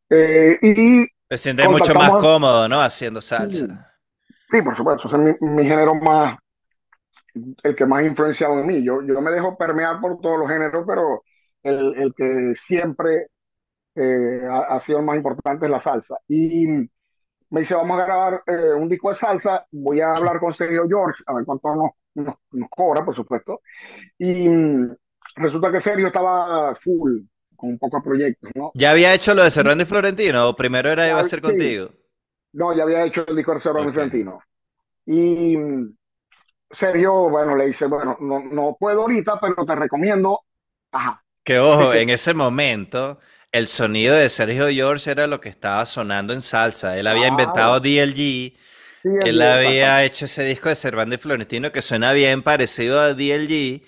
[0.10, 2.80] Eh, y Te sientes mucho más cómodo, ¿no?
[2.82, 3.96] Haciendo sí, salsa.
[4.52, 6.38] sí, por supuesto, ese es mi, mi género más,
[7.64, 8.84] el que más ha influenciado en mí.
[8.84, 11.24] Yo, yo me dejo permear por todos los géneros, pero
[11.64, 13.28] el, el que siempre
[13.96, 16.18] eh, ha, ha sido el más importante es la salsa.
[16.28, 20.54] Y me dice, vamos a grabar eh, un disco de salsa, voy a hablar con
[20.56, 23.62] Sergio George, a ver cuánto nos, nos, nos cobra, por supuesto.
[24.18, 24.96] Y mm,
[25.38, 27.22] resulta que Sergio estaba full,
[27.56, 28.74] con pocos proyectos, ¿no?
[28.74, 31.42] ¿Ya había hecho lo de Servando y Florentino o primero era iba a ser sí,
[31.42, 31.92] contigo?
[32.54, 33.94] no, ya había hecho el disco de Cerro Ok.
[33.94, 34.40] Florentino.
[35.06, 35.96] Y mm,
[36.72, 40.42] Sergio, bueno, le dice, bueno, no, no puedo ahorita, pero te recomiendo,
[40.92, 41.24] ajá.
[41.44, 43.20] Que ojo, en ese momento
[43.52, 46.98] el sonido de Sergio George era lo que estaba sonando en salsa.
[46.98, 48.56] Él había inventado claro, DLG, sí,
[49.26, 53.82] él había hecho ese disco de Servando y Florentino que suena bien parecido a DLG.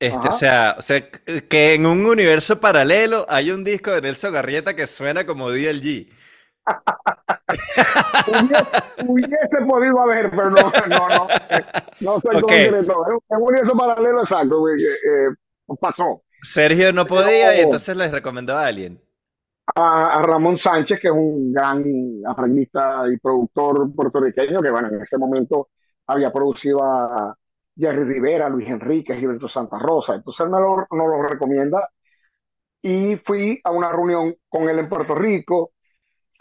[0.00, 4.32] Este, o sea, o sea, que en un universo paralelo hay un disco de Nelson
[4.32, 6.06] Garrieta que suena como DLG.
[9.06, 11.28] hubiese, podido haber, pero no, no, no.
[12.00, 12.70] No soy okay.
[12.70, 13.06] concreto.
[13.08, 14.68] Es un universo paralelo exacto.
[14.68, 15.34] Eh,
[15.80, 16.22] pasó.
[16.40, 19.00] Sergio no podía y entonces les recomendó a alguien.
[19.74, 21.84] A, Ramón Sánchez, que es un gran
[22.26, 25.68] arreglista y productor puertorriqueño, que bueno, en ese momento
[26.06, 27.36] había producido a
[27.76, 30.14] Jerry Rivera, Luis Enrique, Gilberto Santa Rosa.
[30.14, 31.88] Entonces él me lo, nos lo recomienda
[32.82, 35.72] y fui a una reunión con él en Puerto Rico.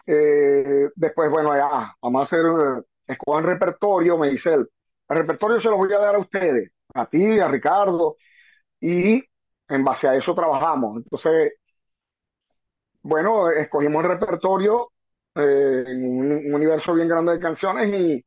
[0.06, 2.46] Eh, después, bueno, ya, vamos a hacer,
[3.06, 4.68] escoger repertorio, me dice él.
[5.10, 8.18] El repertorio se lo voy a dar a ustedes, a ti, a Ricardo,
[8.80, 9.24] y
[9.70, 10.98] en base a eso trabajamos.
[10.98, 11.54] Entonces,
[13.02, 14.92] bueno, escogimos el repertorio
[15.36, 18.26] eh, en un, universo bien grande de canciones y,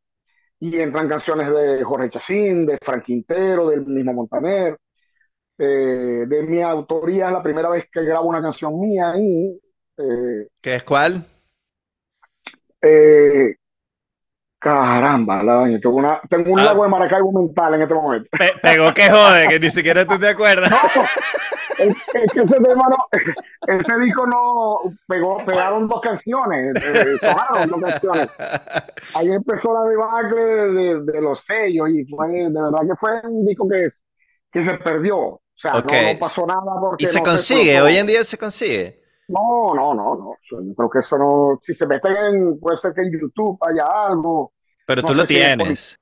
[0.60, 4.78] y entran canciones de Jorge Chacín, de Frank Quintero, del mismo Montaner,
[5.58, 9.60] eh, de mi autoría, es la primera vez que grabo una canción mía y...
[9.98, 11.26] Eh, ¿Qué es cuál?
[12.80, 13.56] Eh,
[14.60, 16.64] caramba, la tengo, una, tengo un ah.
[16.64, 18.28] lago de Maracaibo mental en este momento.
[18.62, 20.70] pegó que jode, que ni siquiera tú te acuerdas.
[21.78, 21.96] es,
[22.32, 23.06] que ese tema no,
[23.66, 27.18] ese disco no pegó, pegaron dos canciones, eh,
[27.66, 28.28] dos canciones.
[29.14, 33.46] Ahí empezó la debacle de, de, los sellos y fue, de verdad que fue un
[33.46, 33.88] disco que,
[34.52, 35.18] que se perdió.
[35.18, 37.04] O sea, no, pasó nada porque.
[37.04, 37.80] ¿Y se consigue?
[37.80, 38.99] ¿Hoy en día se consigue?
[39.30, 40.34] No, no, no, no.
[40.50, 41.60] Yo creo que eso no.
[41.62, 42.60] Si se meten en.
[42.60, 44.52] Puede ser que en YouTube haya algo.
[44.86, 45.96] Pero tú lo tienes.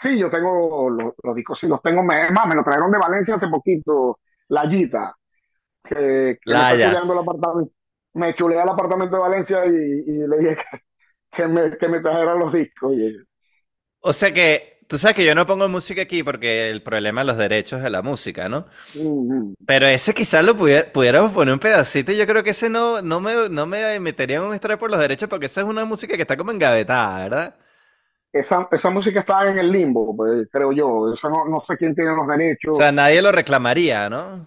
[0.00, 2.02] sí, yo tengo los, discos, sí los tengo.
[2.12, 4.20] Es más, me lo trajeron de Valencia hace poquito.
[4.48, 5.16] La Yita,
[5.82, 7.72] que, que me, el apartamento,
[8.14, 10.56] me chulea el apartamento de Valencia y, le dije
[11.30, 12.92] que, me, que me trajeran los discos.
[14.00, 17.26] O sea que tú sabes que yo no pongo música aquí porque el problema es
[17.26, 18.66] los derechos de la música, ¿no?
[19.66, 23.20] Pero ese quizás lo pudiéramos poner un pedacito y yo creo que ese no, no,
[23.20, 26.16] me, no me metería en un extra por los derechos porque esa es una música
[26.16, 27.54] que está como engavetada, ¿verdad?
[28.32, 31.12] esa, esa música está en el limbo, pues, creo yo.
[31.12, 32.74] Eso no, no sé quién tiene los derechos.
[32.76, 34.46] O sea, nadie lo reclamaría, ¿no?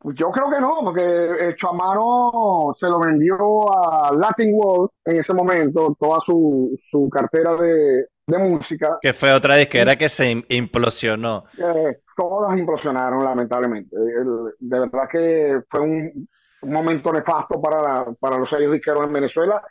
[0.00, 3.36] Pues yo creo que no, porque hecho a mano se lo vendió
[3.72, 8.98] a Latin World en ese momento, toda su, su cartera de, de música.
[9.00, 11.44] Que fue otra disquera que se implosionó.
[11.58, 13.96] Eh, todas implosionaron, lamentablemente.
[13.96, 16.28] de verdad que fue un,
[16.62, 19.62] un momento nefasto para, para los sellos disqueros en Venezuela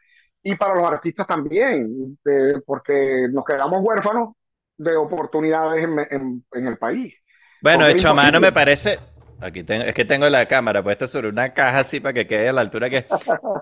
[0.44, 2.18] y para los artistas también,
[2.66, 4.36] porque nos quedamos huérfanos
[4.78, 7.14] de oportunidades en, en, el país.
[7.62, 8.98] Bueno, hecho a mano me parece,
[9.42, 12.50] aquí tengo, es que tengo la cámara puesta sobre una caja así para que quede
[12.50, 13.06] a la altura que...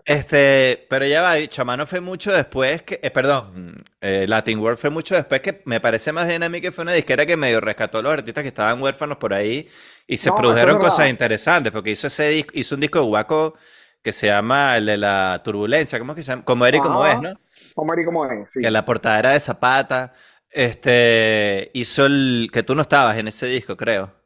[0.06, 4.60] este, pero ya va, hecho a mano fue mucho después que, eh, perdón, eh, Latin
[4.60, 7.26] World fue mucho después que me parece más bien a mí que fue una disquera
[7.26, 9.68] que medio rescató a los artistas que estaban huérfanos por ahí
[10.08, 13.56] y se produjeron cosas interesantes, porque hizo ese disco, hizo un disco de Guaco
[14.02, 16.46] que se llama el de la turbulencia, ¿cómo es que se llama?
[16.46, 17.34] Como era y como es, ¿no?
[17.76, 18.62] Como era y como es, sí.
[18.62, 20.14] Que la portada era de Zapata.
[20.52, 24.19] Este, hizo el, que tú no estabas en ese disco, creo.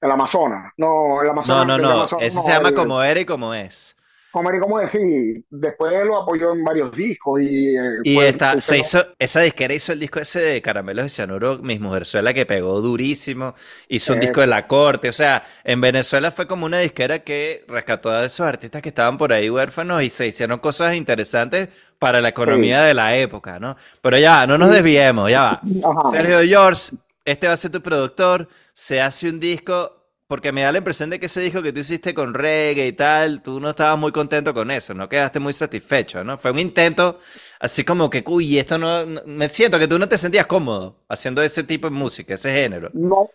[0.00, 0.72] El Amazonas.
[0.76, 1.66] No, el Amazonas.
[1.66, 2.18] No, no, no.
[2.20, 3.96] ese se llama Como era y como es.
[4.30, 7.76] Como y como decir, después lo apoyó en varios discos y...
[7.76, 11.58] Eh, y esta, se hizo, esa disquera hizo el disco ese de Caramelos de Cianuro,
[11.58, 13.54] Mis Mujerzuela, que pegó durísimo,
[13.88, 17.64] hizo un disco de La Corte, o sea, en Venezuela fue como una disquera que
[17.66, 22.20] rescató a esos artistas que estaban por ahí huérfanos y se hicieron cosas interesantes para
[22.20, 23.76] la economía de la época, ¿no?
[24.00, 26.10] Pero ya, no nos desviemos, ya va.
[26.12, 26.92] Sergio George,
[27.24, 31.10] este va a ser tu productor, se hace un disco porque me da la impresión
[31.10, 34.12] de que ese disco que tú hiciste con reggae y tal, tú no estabas muy
[34.12, 36.38] contento con eso, no quedaste muy satisfecho, ¿no?
[36.38, 37.18] Fue un intento
[37.58, 41.42] así como que, uy, esto no, me siento que tú no te sentías cómodo haciendo
[41.42, 42.90] ese tipo de música, ese género.
[42.92, 43.28] No,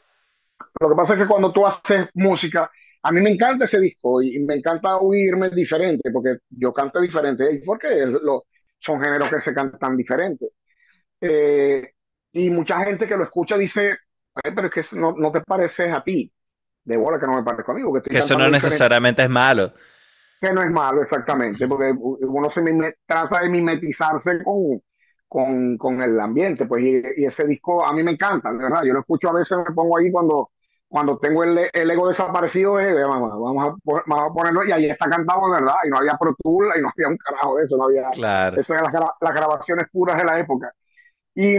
[0.79, 2.71] lo que pasa es que cuando tú haces música,
[3.03, 7.43] a mí me encanta ese disco y me encanta oírme diferente, porque yo canto diferente,
[7.53, 8.05] ¿y por qué?
[8.79, 10.49] son géneros que se cantan diferentes.
[11.19, 11.94] Eh,
[12.35, 13.97] y mucha gente que lo escucha dice,
[14.33, 16.29] pero es que no, no te pareces a ti
[16.83, 17.81] de bola que no me parezco a mí.
[18.03, 19.73] que eso no necesariamente es malo.
[20.41, 22.61] Que no es malo, exactamente, porque uno se
[23.05, 24.81] trata de mimetizarse con,
[25.29, 28.83] con, con, el ambiente, pues, y, ese disco a mí me encanta, de verdad.
[28.83, 30.51] Yo lo escucho a veces, me pongo ahí cuando,
[30.89, 35.09] cuando tengo el, el ego desaparecido, eh, vamos, a, vamos, a, ponerlo, y ahí está
[35.09, 37.77] cantado, de verdad, y no había Pro Tool, y no había un carajo de eso,
[37.77, 38.09] no había.
[38.09, 38.59] Claro.
[38.59, 40.73] Eso eran las, las grabaciones puras de la época.
[41.33, 41.57] Y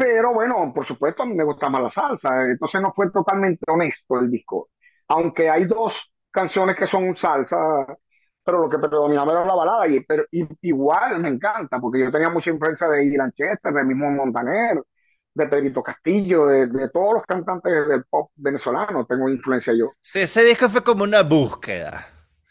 [0.00, 3.70] pero bueno, por supuesto, a mí me gusta más la salsa, entonces no fue totalmente
[3.70, 4.70] honesto el disco.
[5.08, 5.92] Aunque hay dos
[6.30, 7.84] canciones que son salsa,
[8.42, 10.24] pero lo que predominaba era la balada, y, pero
[10.62, 14.82] igual me encanta, porque yo tenía mucha influencia de Ilan Chester, de mismo Montaner,
[15.34, 19.92] de Pedrito Castillo, de, todos los cantantes del pop venezolano, tengo influencia yo.
[20.00, 22.06] Sí, ese disco fue como una búsqueda.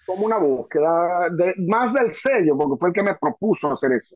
[0.06, 4.16] como una búsqueda de, más del sello, porque fue el que me propuso hacer eso.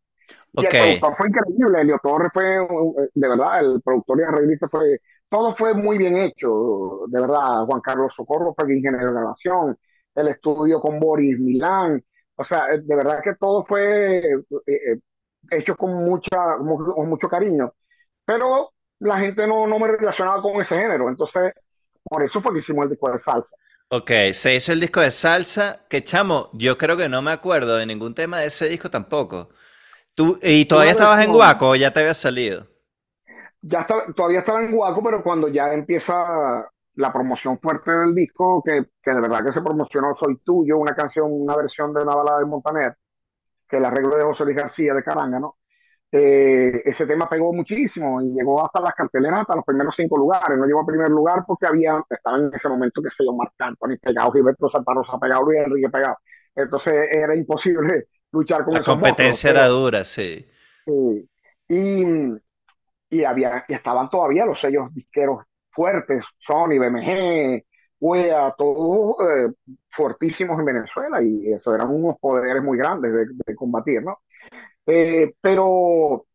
[0.54, 4.70] Y el productor fue increíble, Elio Torres fue, uh, de verdad, el productor y arreglista
[4.70, 7.66] fue, todo fue muy bien hecho, de verdad.
[7.66, 9.78] Juan Carlos Socorro fue el ingeniero de grabación,
[10.16, 12.04] el estudio con Boris Milán,
[12.36, 15.00] o sea, eh, de verdad que todo fue eh, eh,
[15.52, 17.74] hecho con mucha, con mucho cariño,
[18.26, 21.54] pero la gente no, no me relacionaba con ese género, entonces
[22.04, 23.50] por eso fue que hicimos el disco de salsa.
[23.90, 27.78] ok, se hizo el disco de salsa, que chamo, yo creo que no me acuerdo
[27.78, 29.50] de ningún tema de ese disco tampoco.
[30.16, 32.68] ¿Tú, y todavía estabas en Guaco o ya te había salido?
[33.64, 38.62] ya estaba, todavía estaba en Guaco, pero cuando ya empieza la promoción fuerte del disco,
[38.64, 42.16] que, que de verdad que se promocionó Soy Tuyo, una canción, una versión de una
[42.16, 42.98] balada de Montaner,
[43.68, 45.58] que el arreglo de José Luis García de Caranga, ¿no?
[46.12, 50.58] Eh, ese tema pegó muchísimo y llegó hasta las carteleras, hasta los primeros cinco lugares.
[50.60, 53.54] No llegó a primer lugar porque había, estaba en ese momento, que sé yo, Marc
[53.58, 56.18] Anthony pegado, Gilberto Santa Rosa pegado, Luis Enrique pegado.
[56.56, 60.46] Entonces era imposible luchar con La esos monstruos, competencia era pero dura, sí.
[60.86, 61.30] sí.
[61.70, 62.04] Y,
[63.10, 67.64] y había, y estaban todavía los sellos disqueros fuertes, Sony, BMG,
[68.00, 69.54] WEA, todos eh,
[69.92, 74.20] fuertísimos en Venezuela, y eso eran unos poderes muy grandes de, de combatir, ¿no?
[74.86, 76.26] Eh, pero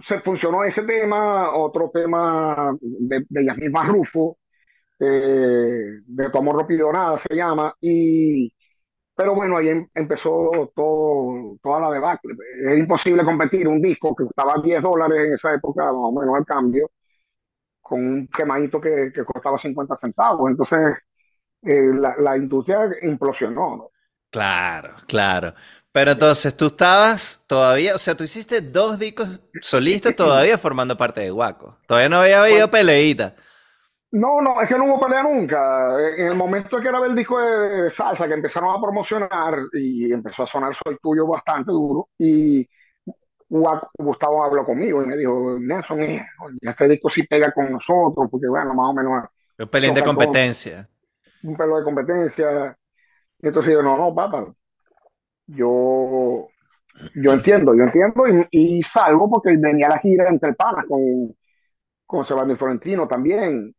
[0.00, 4.38] se funcionó ese tema, otro tema de, de ellas mismas Rufo,
[5.00, 8.53] eh, de Tu amor no pidió nada se llama, y,
[9.16, 12.34] pero bueno, ahí em- empezó todo, toda la debacle.
[12.64, 16.34] Es imposible competir un disco que costaba 10 dólares en esa época, más o menos
[16.36, 16.90] al cambio,
[17.80, 20.50] con un quemadito que, que costaba 50 centavos.
[20.50, 20.98] Entonces,
[21.62, 23.90] eh, la, la industria implosionó, ¿no?
[24.30, 25.54] Claro, claro.
[25.92, 29.28] Pero entonces tú estabas todavía, o sea, tú hiciste dos discos
[29.60, 31.78] solistas todavía formando parte de Guaco.
[31.86, 33.36] Todavía no había habido Bueno, peleita.
[34.14, 35.98] No, no, es que no hubo pelea nunca.
[36.16, 40.44] En el momento que grabé el disco de, salsa, que empezaron a promocionar y empezó
[40.44, 42.68] a sonar Soy Tuyo bastante duro, y
[43.48, 46.24] Gustavo habló conmigo y me dijo, Nelson, eh,
[46.60, 49.24] este disco sí pega con nosotros, porque bueno, más o menos
[49.58, 50.88] Un pelín de con competencia.
[51.42, 52.76] un pelo de competencia.
[53.40, 54.46] Entonces yo, no, no, papá,
[55.46, 56.48] yo,
[57.16, 61.34] yo entiendo, yo entiendo y, y salgo porque venía la gira entre panas con,
[62.06, 63.74] con Sebastián Florentino también.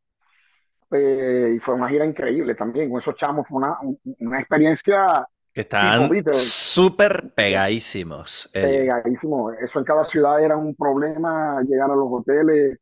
[0.91, 5.27] Eh, y fue una gira increíble también, con esos chamos, fue una, un- una experiencia
[5.53, 5.61] Que
[6.09, 8.87] Beatles, súper pegadísimos ellos.
[8.87, 9.51] pegadísimo.
[9.53, 12.79] Eso en cada ciudad era un problema, llegar a los hoteles,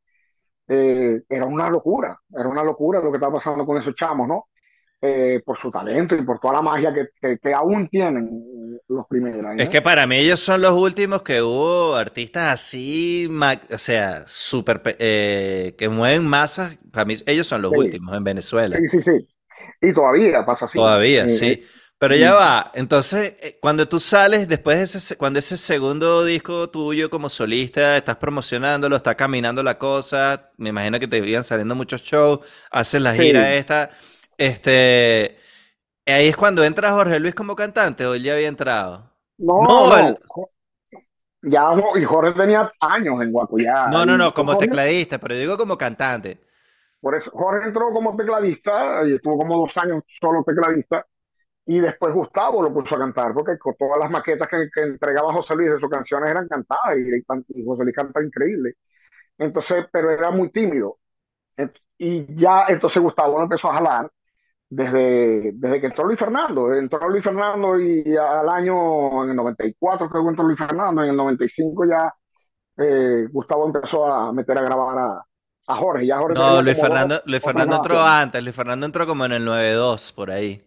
[0.67, 4.47] eh, era una locura, era una locura lo que estaba pasando con esos chamos, ¿no?
[5.05, 8.25] Eh, por su talento y por toda la magia que, que, que aún tienen
[8.77, 9.69] eh, los primeros, Es ¿no?
[9.69, 13.29] que para mí ellos son los últimos que hubo artistas así,
[13.71, 16.77] o sea, súper, pe- eh, que mueven masas.
[16.91, 18.83] Para mí ellos son los Sí, últimos en Venezuela.
[18.83, 19.27] sí, sí, sí.
[19.81, 20.79] Y todavía pasa así.
[20.81, 21.61] Todavía, Eh, sí.
[21.61, 22.71] eh, Pero ya va.
[22.73, 27.29] Entonces, eh, cuando tú sales, después de ese, se- cuando ese segundo disco tuyo como
[27.29, 32.39] solista, estás promocionándolo, está caminando la cosa, me imagino que te iban saliendo muchos shows,
[32.71, 33.91] haces la gira sí, esta,
[34.37, 35.39] este,
[36.05, 39.11] ahí es cuando entra Jorge Luis como cantante, o él ya había entrado.
[39.37, 40.17] no, No, no.
[41.41, 43.87] Ya, y Jorge tenía años en Guacuyá.
[43.87, 46.39] no, no, no, como Jorge, tecladista, pero digo como cantante.
[47.01, 51.05] por eso, Jorge entró como tecladista y estuvo como dos años solo tecladista.
[51.65, 55.33] Y después Gustavo lo puso a cantar, porque con todas las maquetas que, que entregaba
[55.33, 58.75] José Luis de sus canciones eran cantadas y, y José Luis canta increíble.
[59.37, 60.99] Entonces, pero era muy tímido.
[61.97, 64.11] Y ya entonces Gustavo lo empezó a jalar
[64.69, 66.73] desde, desde que entró Luis Fernando.
[66.73, 71.09] Entró Luis Fernando y al año, en el 94 creo que entró Luis Fernando, en
[71.11, 72.13] el 95 ya
[72.77, 75.25] eh, Gustavo empezó a meter a grabar a,
[75.67, 76.07] a Jorge.
[76.07, 79.25] Ya Jorge No, Luis como dos, Fernando, Luis Fernando entró antes, Luis Fernando entró como
[79.25, 80.61] en el 92, por ahí.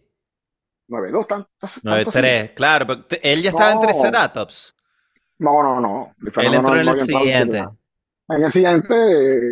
[0.87, 1.49] 9-2, tanto,
[1.83, 2.27] tanto así.
[2.31, 4.75] 93, claro, pero él ya estaba en No, Triceratops.
[5.39, 6.13] no, no, no.
[6.17, 7.69] Luis Él Fernando entró no, en el en siguiente.
[8.29, 8.95] En el siguiente,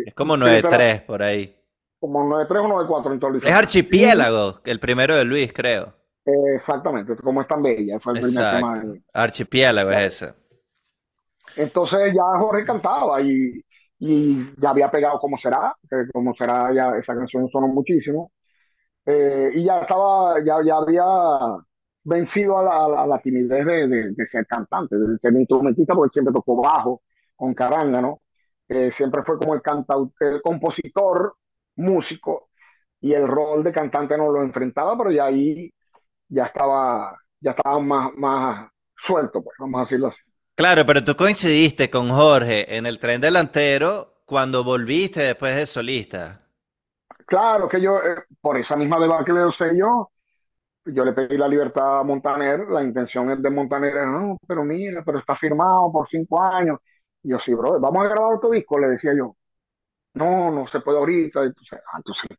[0.04, 1.54] Es como Triceratops, 93 por ahí.
[2.00, 5.94] Como 9-3 o 9-4 entró Luis Es Archipiélago, el primero de Luis, creo.
[6.26, 8.84] eh, exactamente, como es tan bella, fue el primer tema.
[9.12, 10.34] Archipiélago es ese.
[11.56, 13.60] Entonces ya Jorge cantaba y,
[13.98, 18.32] y ya había pegado Como Será, que Como Será ya esa canción sonó muchísimo.
[19.06, 21.04] Eh, y ya estaba, ya, ya había
[22.04, 25.32] vencido a la, a la- a la timidez de, de- de ser cantante, de ser
[25.34, 27.02] instrumentista, porque siempre tocó bajo
[27.36, 28.20] con caranga, ¿no?
[28.68, 31.34] Eh, siempre fue como el cantautor, el compositor,
[31.76, 32.48] músico,
[33.00, 35.72] y el rol de cantante no lo enfrentaba, pero ya ahí
[36.28, 40.20] ya estaba, ya estaba más, más suelto, pues, vamos a decirlo así.
[40.54, 46.40] Claro, pero tú coincidiste con Jorge en el tren delantero cuando volviste después de solista.
[47.26, 50.06] Claro que yo, eh, por esa misma debacle de los sellos,
[50.84, 55.02] yo le pedí la libertad a Montaner, la intención es de Montaner, no, pero mira,
[55.04, 56.78] pero está firmado por cinco años.
[57.22, 59.36] Y yo, sí, bro, vamos a grabar otro disco, le decía yo.
[60.16, 61.44] No, no se puede ahorita.
[61.44, 62.38] Entonces, ah, entonces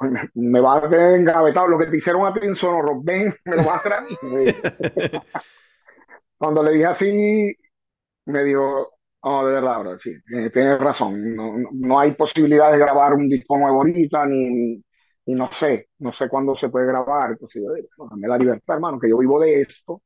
[0.00, 1.68] me, me va a tener engavetado.
[1.68, 4.00] Lo que te hicieron a ti en Sonoro, ven, me lo va a hacer a
[4.02, 4.08] mí.
[6.38, 7.56] Cuando le dije así,
[8.26, 8.92] me dijo,
[9.22, 11.36] oh, de verdad, bro, sí, eh, tienes razón.
[11.36, 14.74] No, no, hay posibilidad de grabar un disco nuevo ahorita, ni,
[15.26, 17.32] y no sé, no sé cuándo se puede grabar.
[17.32, 20.02] Entonces yo digo, bueno, dame la libertad, hermano, que yo vivo de esto.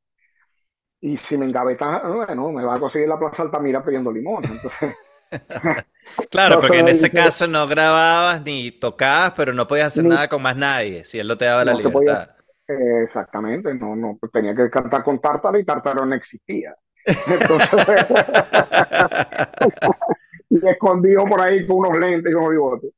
[1.01, 4.43] Y si me engaveta, bueno, me va a conseguir la Plaza Altamira pidiendo limón.
[4.45, 4.95] Entonces,
[6.31, 10.27] Claro, porque en ese caso no grababas ni tocabas, pero no podías hacer ni, nada
[10.27, 12.29] con más nadie, si él no te daba la podía, libertad.
[12.69, 16.73] eh, exactamente, no, no, pues tenía que cantar con Tártaro y Tártaro no existía.
[17.05, 17.69] Entonces,
[20.49, 22.91] y escondido por ahí con unos lentes y unos bigotes.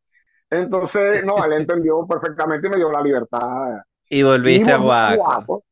[0.50, 3.82] Entonces, no, él entendió perfectamente y me dio la libertad.
[4.10, 5.24] Y volviste a volví a Guaco.
[5.24, 5.64] Guaco,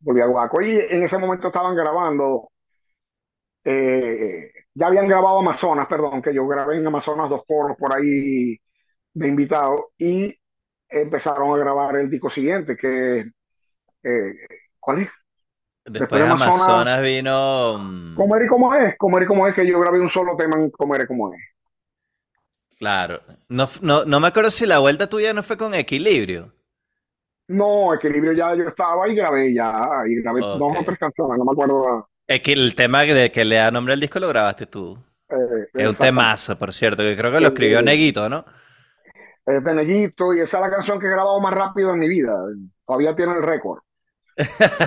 [0.00, 0.60] volví a Guaco.
[0.60, 2.50] Y en ese momento estaban grabando,
[3.64, 8.56] eh, ya habían grabado Amazonas, perdón, que yo grabé en Amazonas dos coros por ahí
[9.12, 10.34] de invitado y
[10.88, 13.20] empezaron a grabar el disco siguiente, que,
[14.04, 14.34] eh,
[14.80, 15.10] ¿cuál es?
[15.84, 19.54] Después Después de Amazonas, Amazonas vino, mm, Comer y Como es, Comer y Como es,
[19.54, 21.40] que yo grabé un solo tema en Comer y Como es.
[22.78, 26.52] claro, no, no, no me acuerdo si la vuelta tuya no fue con Equilibrio.
[27.48, 29.72] No, Equilibrio ya yo estaba y grabé ya,
[30.06, 32.08] y grabé dos o tres canciones, no me acuerdo.
[32.28, 34.96] Es que el tema de que le da nombre al disco lo grabaste tú.
[35.30, 38.44] eh, Es un temazo, por cierto, que creo que lo escribió Eh, Neguito, ¿no?
[39.46, 42.08] es de Neguito y esa es la canción que he grabado más rápido en mi
[42.08, 42.34] vida.
[42.86, 43.80] Todavía tiene el récord.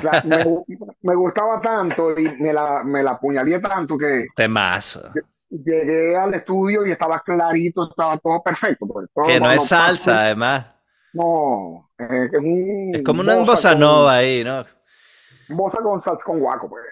[0.02, 0.38] La- me,
[1.02, 5.18] me gustaba tanto y me la, me la apuñalé tanto que Temazo.
[5.50, 8.86] llegué al estudio y estaba clarito, estaba todo perfecto.
[8.88, 10.66] Todo Que no es salsa, además.
[11.14, 12.34] no, eh, es
[12.92, 14.66] Es un como una bossa bossa con, nova ahí, ¿no?
[15.48, 16.84] bossa con, sal- con guaco, pues.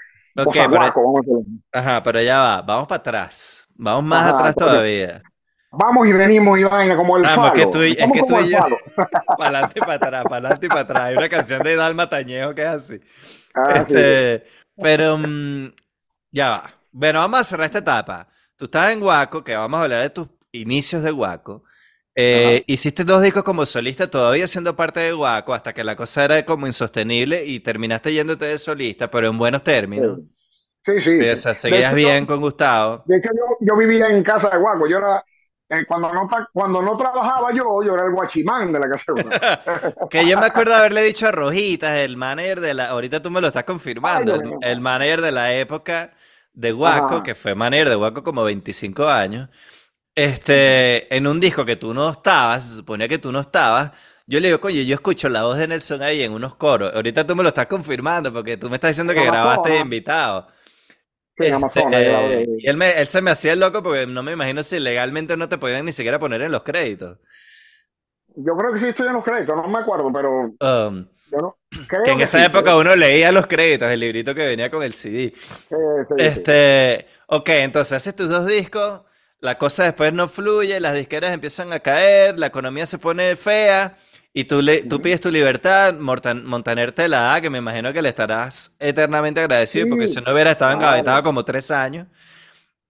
[0.43, 1.43] Ok, pero, guaco, decirlo.
[1.71, 3.67] ajá, pero ya va, vamos para atrás.
[3.75, 5.25] Vamos más Ajá, atrás todavía.
[5.71, 7.69] vamos y venimos y vaina como el Vamos, que falo.
[7.69, 8.59] tú y, es que tú y yo,
[9.35, 11.03] para adelante y para atrás, para adelante y para atrás.
[11.09, 12.99] Hay una canción de Dalma Tañejo que es así.
[13.53, 13.95] Ah, sí.
[13.95, 14.45] Este,
[14.79, 15.73] pero mm,
[16.31, 16.73] ya va.
[16.91, 18.27] Bueno, vamos a cerrar esta etapa.
[18.55, 21.63] Tú estabas en Guaco, que vamos a hablar de tus inicios de Guaco.
[22.15, 26.25] Eh, hiciste dos discos como solista, todavía siendo parte de Guaco, hasta que la cosa
[26.25, 30.19] era como insostenible y terminaste yéndote de solista, pero en buenos términos.
[30.85, 31.29] Sí, sí, Sí, sí.
[31.31, 33.05] o sea, De seguías hecho, bien con Gustavo.
[33.05, 34.87] de hecho yo, yo vivía en casa de Guaco.
[34.87, 35.23] Yo era,
[35.69, 39.23] eh, cuando no, cuando no trabajaba yo, yo era el guachimán de la casa de.
[40.09, 43.41] Que yo me acuerdo haberle dicho a Rojitas, el manager de la, ahorita tú me
[43.41, 46.13] lo estás confirmando, el, el manager de la época
[46.53, 47.23] de Guaco, Ajá.
[47.23, 49.49] que fue manager de Guaco como 25 años,
[50.15, 53.91] este, en un disco que tú no estabas, se suponía que tú no estabas,
[54.27, 57.25] yo le digo, coño, yo escucho la voz de Nelson ahí en unos coros, ahorita
[57.25, 60.47] tú me lo estás confirmando porque tú me estás diciendo En que grabaste de invitado.
[61.37, 62.43] sí, en Amazonas, yo grabé.
[62.43, 64.79] Este, y él, me, él se me hacía el loco porque no me imagino si
[64.79, 67.17] legalmente no te podían ni siquiera poner en los créditos.
[68.35, 71.57] Yo creo que sí estoy en los créditos, no me acuerdo, pero Um, yo no,
[71.89, 74.83] que en que esa sí, época uno leía los créditos, el librito que venía con
[74.83, 75.33] el CD.
[75.69, 75.75] Sí,
[76.09, 76.15] sí, sí.
[76.17, 79.03] Este, ok, entonces haces tus dos discos,
[79.41, 83.97] la cosa después no fluye, las disqueras empiezan a caer, la economía se pone fea
[84.33, 87.93] y tú, le, tú pides tu libertad, Mortan- Montaner te la da, que me imagino
[87.93, 92.07] que le estarás eternamente agradecido porque si Sí, no hubiera estado engavetado como tres años.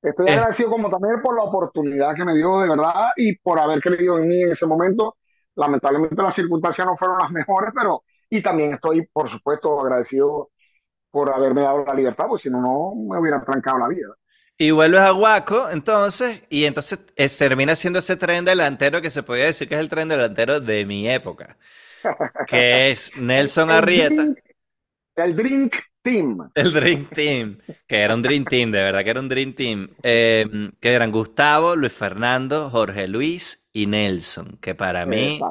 [0.01, 3.59] Estoy Es- agradecido como también por la oportunidad que me dio de verdad y por
[3.59, 5.17] haber creído en mí en ese momento.
[5.55, 10.51] Lamentablemente las circunstancias no fueron las mejores, pero y también estoy, por supuesto, agradecido
[11.11, 14.09] por haberme dado la libertad, porque si no, no me hubiera trancado la vida.
[14.59, 19.23] Y vuelves a Guaco, entonces, y entonces es- termina siendo ese tren delantero que se
[19.23, 21.57] podría decir que es el tren delantero de mi época,
[22.45, 24.29] que es Nelson El Arrieta.
[24.29, 24.39] Drink,
[25.15, 26.51] el Drink Team.
[26.55, 29.89] El Dream Team, que era un Dream Team, de verdad que era un Dream Team,
[30.03, 35.47] eh, que eran Gustavo, Luis Fernando, Jorge Luis y Nelson, que para mí,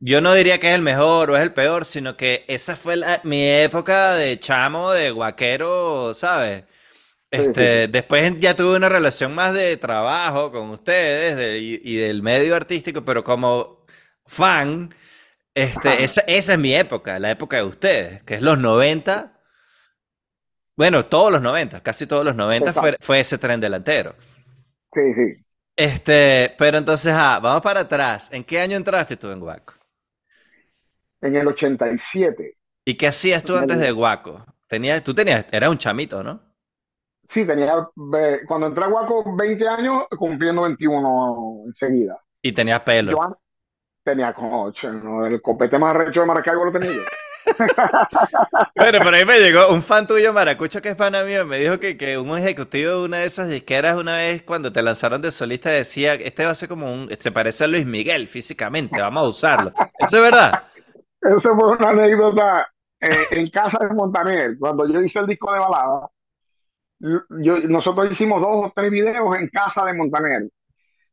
[0.00, 2.96] yo no diría que es el mejor o es el peor, sino que esa fue
[2.96, 6.64] la- mi época de chamo, de guaquero, ¿sabes?
[7.36, 7.88] Sí, Este, sí.
[7.88, 12.54] después ya tuve una relación más de trabajo con ustedes de- y, y del medio
[12.54, 13.84] artístico, pero como
[14.26, 14.94] fan,
[15.54, 19.40] este, esa, esa es mi época, la época de ustedes, que es los 90.
[20.76, 24.14] Bueno, todos los 90, casi todos los 90 fue, fue ese tren delantero.
[24.94, 25.44] Sí, sí.
[25.76, 28.30] Este, pero entonces, ah, vamos para atrás.
[28.32, 29.74] ¿En qué año entraste tú en Guaco?
[31.22, 32.56] En el 87.
[32.84, 34.44] ¿Y qué hacías tú antes de Guaco?
[34.68, 36.40] Tenías, tú tenías, eras un chamito, ¿no?
[37.28, 37.88] Sí, tenía,
[38.46, 42.18] cuando entré a Guaco, 20 años, cumpliendo 21 enseguida.
[42.42, 43.12] Y tenías pelo.
[43.12, 43.38] Yo
[44.04, 45.26] tenía 8, ¿no?
[45.26, 47.00] El copete más recho de Maracaibo lo tenía yo.
[48.76, 51.78] bueno, por ahí me llegó un fan tuyo, Maracucho, que es pana mío, me dijo
[51.78, 55.30] que, que un ejecutivo de una de esas disqueras una vez cuando te lanzaron de
[55.30, 59.22] solista decía, este va a ser como un, se parece a Luis Miguel físicamente, vamos
[59.22, 59.72] a usarlo.
[59.98, 60.64] ¿Eso es verdad?
[61.20, 62.68] Eso fue una anécdota
[63.00, 66.08] eh, en casa de Montaner, cuando yo hice el disco de balada.
[67.42, 70.48] Yo, nosotros hicimos dos o tres videos en casa de Montaner,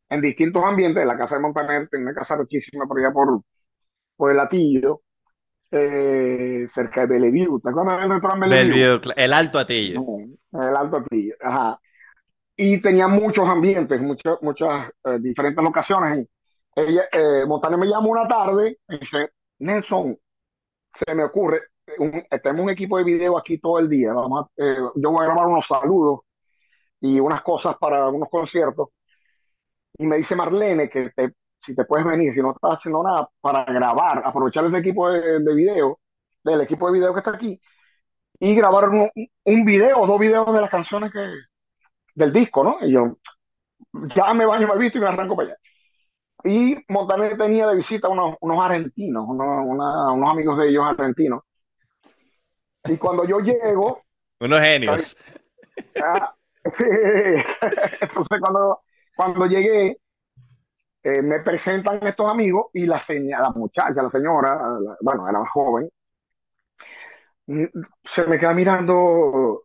[0.09, 1.05] en distintos ambientes.
[1.05, 3.41] La casa de Montaner tiene una casa rochísima por allá por,
[4.15, 5.01] por el Atillo
[5.69, 7.59] eh, cerca de Bellevue.
[7.61, 9.01] ¿Te acuerdas del restaurante Bellevue?
[9.15, 10.01] el Alto Atillo.
[10.53, 11.79] el Alto Atillo, ajá.
[12.55, 16.27] Y tenía muchos ambientes, muchas, muchas eh, diferentes locaciones.
[16.73, 20.17] Ella, eh, me llama una tarde y dice, Nelson,
[21.05, 21.61] se me ocurre,
[22.41, 24.13] tenemos un equipo de video aquí todo el día.
[24.13, 26.21] Vamos eh, yo voy a grabar unos saludos
[26.99, 28.89] y unas cosas para unos conciertos.
[29.97, 33.29] Y me dice Marlene que te, si te puedes venir, si no estás haciendo nada,
[33.41, 35.99] para grabar, aprovechar ese equipo de, video,
[36.43, 37.59] del equipo de video que está aquí,
[38.39, 39.09] y grabar un,
[39.45, 41.27] un video dos videos de las canciones que,
[42.15, 42.77] del disco, ¿no?
[42.81, 43.17] Y yo,
[44.15, 45.57] ya me baño mal visto y me arranco para allá.
[46.43, 51.41] Y Montaner tenía de visita unos, unos argentinos, unos, unos amigos de ellos argentinos.
[52.85, 54.03] Y cuando yo llego...
[54.39, 55.17] Unos genios.
[56.01, 58.81] Ah, entonces cuando,
[59.15, 59.97] cuando llegué,
[61.03, 65.49] eh, me presentan estos amigos y la, señora, la muchacha, la señora, bueno, era más
[65.49, 65.89] joven,
[67.47, 67.65] mm,
[68.03, 69.63] se me queda mirando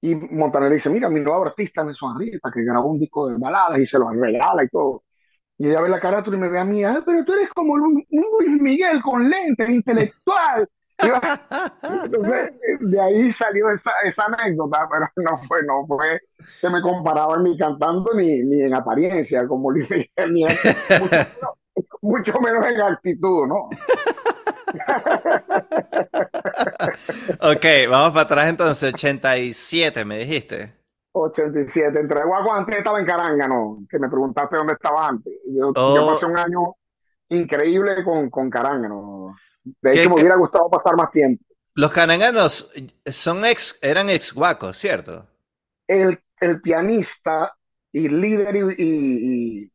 [0.00, 3.78] y Montaner dice, mira, mi nuevo artista Nelson Arrieta, que grabó un disco de baladas
[3.78, 5.04] y se lo regala y todo.
[5.58, 7.76] Y ella ve la carátula y me ve a mí, ah, pero tú eres como
[7.76, 10.68] Luis Miguel con lentes, intelectual.
[10.98, 16.20] Entonces, de ahí salió esa, esa, anécdota, pero no fue, no fue
[16.60, 20.46] que me comparaban ni cantando ni, ni en apariencia, como Luis Miguel,
[22.00, 23.68] mucho, menos en actitud, ¿no?
[27.40, 30.74] ok, vamos para atrás entonces, 87 me dijiste.
[31.12, 35.32] 87, entre Guaco antes estaba en Carángano, que me preguntaste dónde estaba antes.
[35.46, 36.12] Yo, oh.
[36.12, 36.74] pasé un año
[37.28, 39.34] increíble con, con Carángano.
[39.82, 41.44] De hecho, me hubiera gustado pasar más tiempo.
[41.74, 42.72] Los cananganos
[43.06, 45.26] son ex, eran ex guacos, ¿cierto?
[45.86, 47.54] El, el pianista
[47.92, 49.70] y líder y,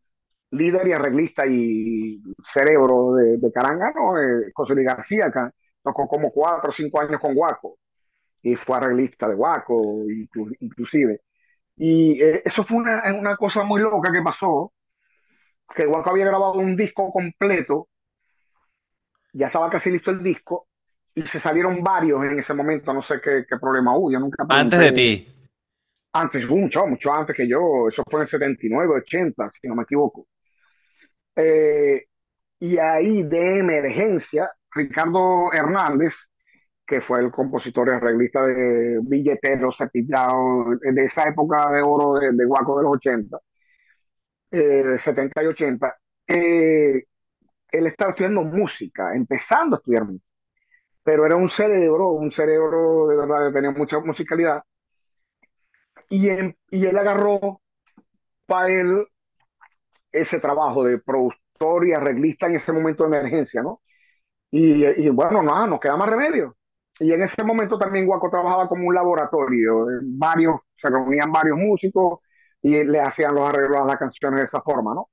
[0.51, 2.21] líder y arreglista y
[2.51, 5.51] cerebro de, de Carangano, eh, José Luis García, acá,
[5.83, 7.77] tocó como cuatro o cinco años con Guaco
[8.41, 10.03] y fue arreglista de Guaco,
[10.59, 11.21] inclusive.
[11.75, 14.73] Y eh, eso fue una, una cosa muy loca que pasó,
[15.75, 17.87] que Guaco había grabado un disco completo
[19.33, 20.67] ya estaba casi listo el disco
[21.13, 24.79] y se salieron varios en ese momento, no sé qué, problema hubo, yo nunca Antes
[24.79, 25.27] de ti.
[26.13, 30.27] Antes, mucho, mucho antes que yo, eso fue en 79, 80, si no me equivoco.
[31.35, 32.05] Eh,
[32.59, 36.13] y ahí de emergencia, Ricardo Hernández,
[36.85, 42.33] que fue el compositor y arreglista de Billetero, Cepillado, de esa época de oro de,
[42.33, 43.39] de Guaco de los 80,
[44.51, 45.95] eh, 70 y 80,
[46.27, 47.03] eh,
[47.71, 50.25] él estaba estudiando música, empezando a estudiar música,
[51.03, 54.63] pero era un cerebro, un cerebro de verdad que tenía mucha musicalidad,
[56.09, 57.61] y, y él agarró
[58.47, 59.07] para él
[60.11, 63.81] ese trabajo de productor y arreglista en ese momento de emergencia, ¿no?
[64.51, 66.57] Y, y bueno, nada, nos queda más remedio.
[66.99, 72.21] Y en ese momento también Guaco trabajaba como un laboratorio, varios, se reunían varios músicos
[72.63, 75.10] y le hacían los arreglos a las canciones de esa forma, ¿no?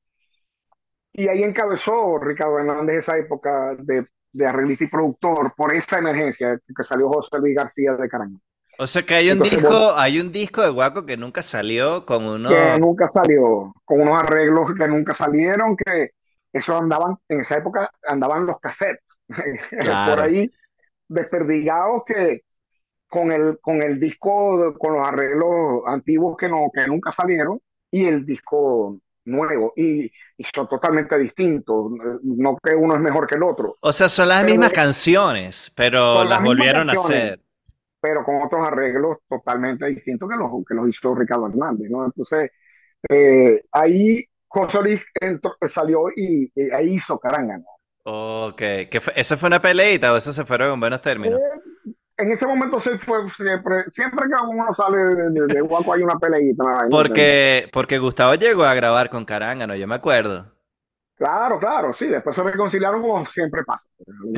[1.18, 6.60] Y ahí encabezó Ricardo Hernández esa época de, de arreglista y productor por esa emergencia
[6.64, 8.38] que salió José Luis García de Caraño.
[8.78, 12.22] O sea que hay un disco, hay un disco de Guaco que nunca salió con
[12.24, 12.52] unos.
[12.52, 16.12] Que nunca salió, con unos arreglos que nunca salieron, que
[16.52, 19.02] eso andaban, en esa época andaban los cassettes.
[20.08, 20.48] por ahí
[21.08, 22.42] desperdigados que
[23.08, 27.58] con el, con el disco, con los arreglos antiguos que no, que nunca salieron,
[27.90, 30.10] y el disco nuevo y,
[30.54, 33.76] son totalmente distintos, no que uno es mejor que el otro.
[33.80, 37.40] O sea, son las mismas canciones, pero las, volvieron a hacer.
[38.00, 42.04] Pero con otros arreglos totalmente distintos que los, que los hizo Ricardo Hernández, ¿no?
[42.04, 42.52] Entonces,
[43.08, 45.02] eh, ahí José
[45.68, 47.60] salió y, ahí hizo Caranga,
[48.04, 51.38] Ok, ¿Que ¿eso fue una peleita o eso se fueron en buenos términos?
[51.38, 51.57] Eh,
[52.18, 56.18] en ese momento se fue siempre, siempre que uno sale de, de, Guaco hay una
[56.18, 56.64] peleita.
[56.90, 60.46] Porque, porque Gustavo llegó a grabar con Carángano, yo me acuerdo.
[61.16, 63.82] Claro, claro, sí, después se reconciliaron como siempre pasa.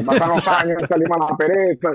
[0.06, 1.90] Pasan los años, salimos a la pereza.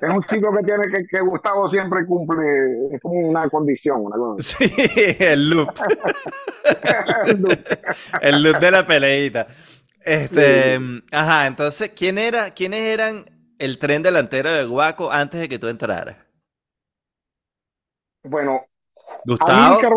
[0.00, 2.44] Es un ciclo que tiene que, que Gustavo siempre cumple,
[2.92, 4.00] es como una condición.
[4.00, 4.72] Una Sí,
[5.18, 5.70] el loop.
[7.26, 7.58] el loop.
[8.20, 9.48] el loop de la peleita.
[10.04, 10.78] Este,
[11.10, 13.24] ajá, entonces, ¿quién era, ¿quiénes eran
[13.62, 16.16] el tren delantero de Guaco antes de que tú entraras?
[18.24, 18.66] Bueno,
[19.24, 19.74] Gustavo.
[19.76, 19.92] Amílcar,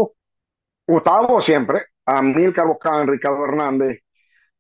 [0.88, 4.02] Gustavo siempre, Amílcar Boscán, Ricardo Hernández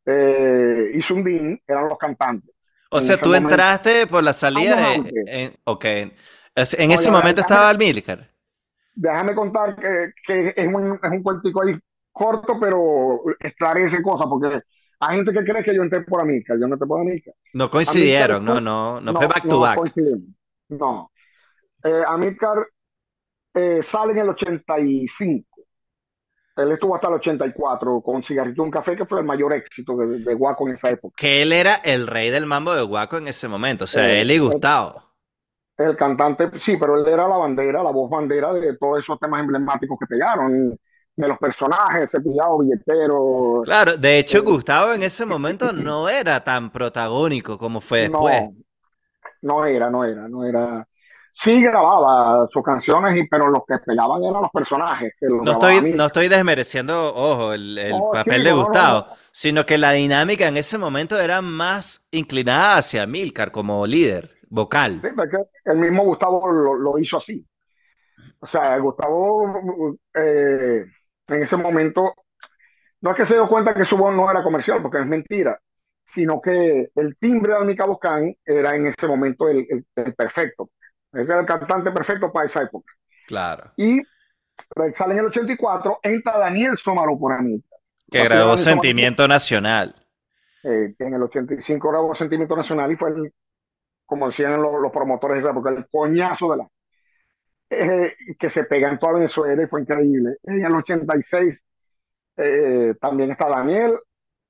[0.05, 2.53] eh, y Sundin eran los cantantes.
[2.89, 3.49] O en sea, tú momento.
[3.49, 4.95] entraste por la salida.
[4.95, 5.85] En, ok.
[5.85, 8.27] En ese momento ya, estaba Almílcar.
[8.95, 11.77] Déjame contar que, que es, un, es un cuentico ahí
[12.11, 14.61] corto, pero esclarece cosas, porque
[14.99, 17.33] hay gente que cree que yo entré por Amílcar, yo no entré por Amílcar.
[17.53, 19.79] No coincidieron, no, no, no fue back to back.
[20.69, 21.11] No.
[21.83, 22.67] Eh, Amílcar
[23.53, 25.47] eh, sale en el 85.
[26.57, 29.95] Él estuvo hasta el 84 con Cigarrito y un Café, que fue el mayor éxito
[29.97, 31.15] de, de Guaco en esa época.
[31.17, 33.83] Que él era el rey del mambo de Guaco en ese momento.
[33.85, 35.03] O sea, Eh, él y eh, Gustavo.
[35.77, 39.41] El cantante, sí, pero él era la bandera, la voz bandera de todos esos temas
[39.41, 40.79] emblemáticos que pegaron,
[41.15, 43.63] de los personajes, cepillado, billetero.
[43.63, 48.45] Claro, de hecho, eh, Gustavo en ese momento no era tan protagónico como fue después.
[48.51, 48.63] No,
[49.43, 50.87] no era, no era, no era.
[51.33, 55.13] Sí grababa sus canciones, pero los que pegaban eran los personajes.
[55.19, 58.53] Que los No estoy, no estoy desmereciendo, ojo, el, el No, papel sí, de no,
[58.53, 59.17] Gustavo, no.
[59.31, 65.03] sino que la dinámica en ese momento era más inclinada hacia Milcar como líder vocal.
[65.03, 67.45] Sí, porque el mismo Gustavo lo, lo hizo así.
[68.41, 70.85] O sea, Gustavo eh,
[71.27, 72.13] en ese momento,
[73.01, 75.59] no es que se dio cuenta que su voz no era comercial, porque es mentira,
[76.13, 80.69] sino que el timbre de Almica Boscán era en ese momento el, el- el perfecto.
[81.13, 82.93] Era el cantante perfecto para esa época.
[83.27, 83.71] Claro.
[83.77, 83.99] Y
[84.95, 87.79] sale en el 84, entra Daniel Somaro por Amílcar.
[88.11, 89.95] Que Así grabó Somaro, Sentimiento Nacional.
[90.63, 93.33] eh, en el 85 grabó Sentimiento Nacional y fue, el,
[94.05, 96.67] como decían los, los promotores de esa época, el coñazo de la
[97.69, 100.37] eh, que se pega en toda Venezuela y fue increíble.
[100.43, 101.59] En el 86
[102.37, 103.97] eh, también está Daniel,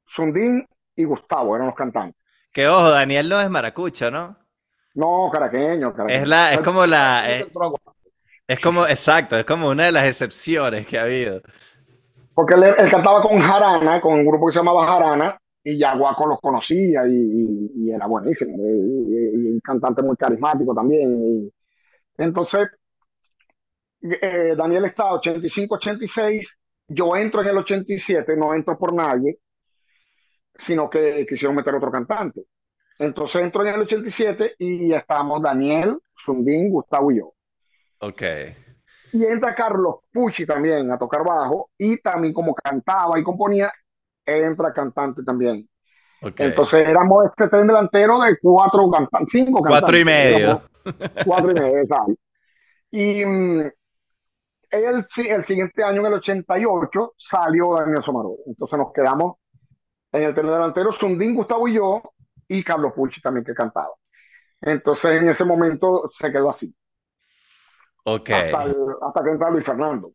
[0.05, 2.15] Sundín y Gustavo, eran los cantantes.
[2.51, 4.37] Que ojo, Daniel no es maracucho, ¿no?
[4.95, 6.21] No, caraqueño, caraqueño.
[6.21, 7.45] Es la, es como la, Él
[8.47, 11.41] es, como, exacto, es como una de las excepciones que ha habido.
[12.33, 15.95] Porque él, él cantaba con Jarana, con un grupo que se llamaba Jarana, y ya
[15.95, 18.55] Guaco los conocía y, y- y era buenísimo.
[18.57, 21.17] Y, y- y un cantante muy carismático también.
[21.17, 21.51] Y,
[22.17, 22.67] entonces,
[24.21, 26.47] eh, Daniel está 85-86,
[26.87, 29.39] yo entro en el 87, no entro por nadie,
[30.53, 32.43] sino que quisieron meter otro cantante.
[32.99, 37.33] Entonces entro en el 87 y estamos Daniel, Sundín, Gustavo y yo.
[37.99, 38.21] Ok.
[39.13, 43.71] Y entra Carlos Pucci también a tocar bajo y también como cantaba y componía,
[44.25, 45.67] entra cantante también.
[46.21, 46.39] Ok.
[46.39, 49.81] Entonces éramos este tren delantero de cuatro cantantes, cinco cantantes.
[49.81, 50.37] Cuatro y medio.
[50.37, 50.63] Éramos
[51.25, 52.13] Cuatro y medio, exacto.
[52.91, 53.23] Y
[54.83, 58.35] el, el siguiente año, en el 88, salió Daniel Somaro.
[58.45, 59.37] Entonces nos quedamos
[60.13, 62.03] en el tren delantero, Sundín, Gustavo y yo,
[62.47, 63.91] y Carlos Pucci también que cantaba.
[64.61, 66.75] Entonces en ese momento se quedó así,
[68.03, 68.29] Ok.
[68.29, 70.11] hasta, el- hasta que entra Luis Fernando.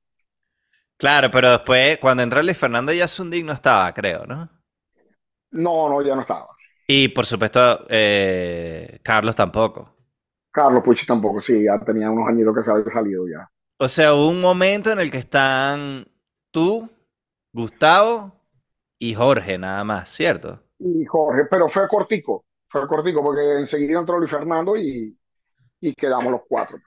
[0.97, 4.49] Claro, pero después, cuando entró Luis Fernando, ya Sundin no estaba, creo, ¿no?
[5.53, 6.49] No, no, ya no estaba.
[6.87, 9.97] Y por supuesto, eh, Carlos tampoco.
[10.53, 13.51] Carlos Pucci tampoco, sí, ya tenía unos añitos que se había salido ya.
[13.81, 16.07] O sea, hubo un momento en el que están
[16.53, 16.89] tú,
[17.53, 18.41] Gustavo
[18.99, 20.63] y Jorge, nada más, ¿cierto?
[20.79, 25.17] Y Jorge, pero fue cortico, fue cortico porque enseguida entró Luis Fernando y,
[25.81, 26.79] y quedamos los cuatro.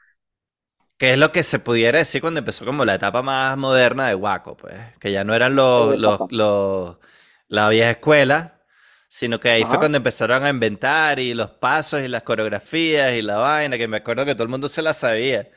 [0.97, 4.15] Que es lo que se pudiera decir cuando empezó como la etapa más moderna de
[4.15, 4.75] Waco, pues.
[4.99, 6.97] Que ya no eran los, los, los-
[7.47, 8.61] la vieja escuela,
[9.09, 13.21] sino que ahí fue cuando empezaron a inventar y los pasos y las coreografías y
[13.21, 15.49] la vaina, que me acuerdo que todo el mundo se la sabía.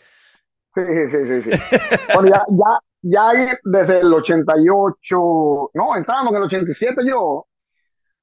[0.76, 1.78] Sí, sí, sí, sí.
[2.12, 7.46] Bueno, ya, ya, ya desde el 88, no, entramos en el 87 yo,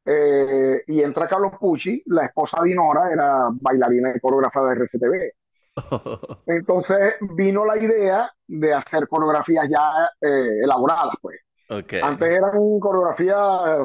[0.06, 5.32] eh, y entra Carlos Pucci, la esposa de Dinora era bailarina y coreógrafa de RCTV.
[6.46, 11.40] Entonces vino la idea de hacer coreografías ya eh, elaboradas, pues.
[11.80, 11.94] Ok.
[12.02, 13.40] Antes eran coreografías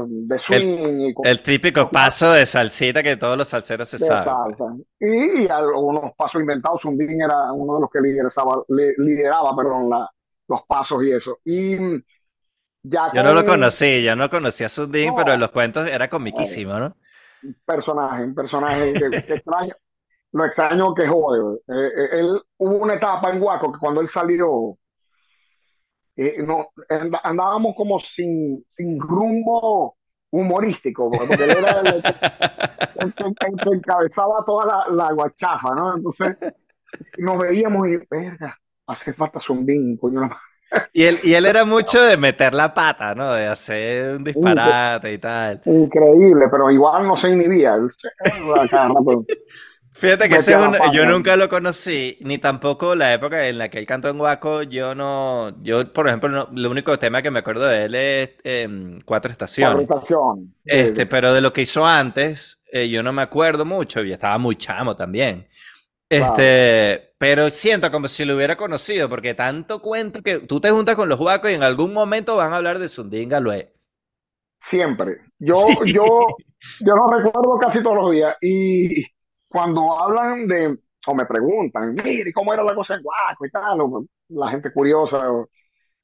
[0.08, 4.06] de swing y con El típico paso de salsita que todos los salseros se de
[4.06, 4.24] saben.
[4.24, 4.64] salsa.
[5.00, 6.80] Y, y algunos pasos inventados.
[6.82, 10.10] Sundin era uno de los que lideraba, li- lideraba perdón, la-
[10.48, 11.38] los pasos y eso.
[11.44, 11.76] Y
[12.82, 14.68] ya Yo no lo con conocí, yo no conocía a
[15.02, 15.14] No.
[15.14, 16.96] pero en los cuentos era comiquísimo, ¿no?
[17.42, 19.74] un personaje, un personaje que, que extraño,
[20.32, 21.58] lo extraño que jode.
[21.68, 24.78] Eh, eh, él hubo una etapa en Guaco que cuando él salió,
[26.18, 29.96] eh, no, and- andábamos como sin, sin rumbo
[30.30, 32.08] humorístico, porque él era el, el que,
[32.98, 35.96] el que- el que encabezaba toda la, la guachafa, ¿no?
[35.96, 36.36] Entonces
[37.18, 38.56] nos veíamos y, verga,
[38.86, 40.20] hace falta zumbín, coño.
[40.22, 40.42] la madre".
[40.92, 43.32] Y él, y él era mucho de meter la pata, ¿no?
[43.32, 45.62] De hacer un disparate y tal.
[45.64, 47.76] Increíble, pero igual no se inhibía.
[50.36, 50.74] Él se- a cada rato.
[50.74, 54.08] Fíjate que yo nunca lo conocí, ni tampoco la época en la que él cantó
[54.08, 54.62] en Guaco.
[54.62, 58.30] Yo no, yo por ejemplo, no, lo único tema que me acuerdo de él es
[58.44, 59.86] em, Cuatro Estaciones.
[59.86, 60.44] Cuatro Estaciones.
[60.64, 64.38] Este, pero de lo que hizo antes, eh, yo no me acuerdo mucho y estaba
[64.38, 65.46] muy chamo también.
[66.10, 70.94] Este, pero siento como si lo hubiera conocido, porque tanto cuento que tú te juntas
[70.96, 73.74] con los guacos y en algún momento van a hablar de Sundinga Lue.
[74.70, 75.18] Siempre.
[75.38, 76.04] Yo, yo,
[76.80, 78.36] yo lo recuerdo casi todos los días.
[78.40, 79.04] Y
[79.48, 83.78] cuando hablan de, o me preguntan, mire, ¿cómo era la cosa en Guaco y tal?
[84.28, 85.30] la gente curiosa,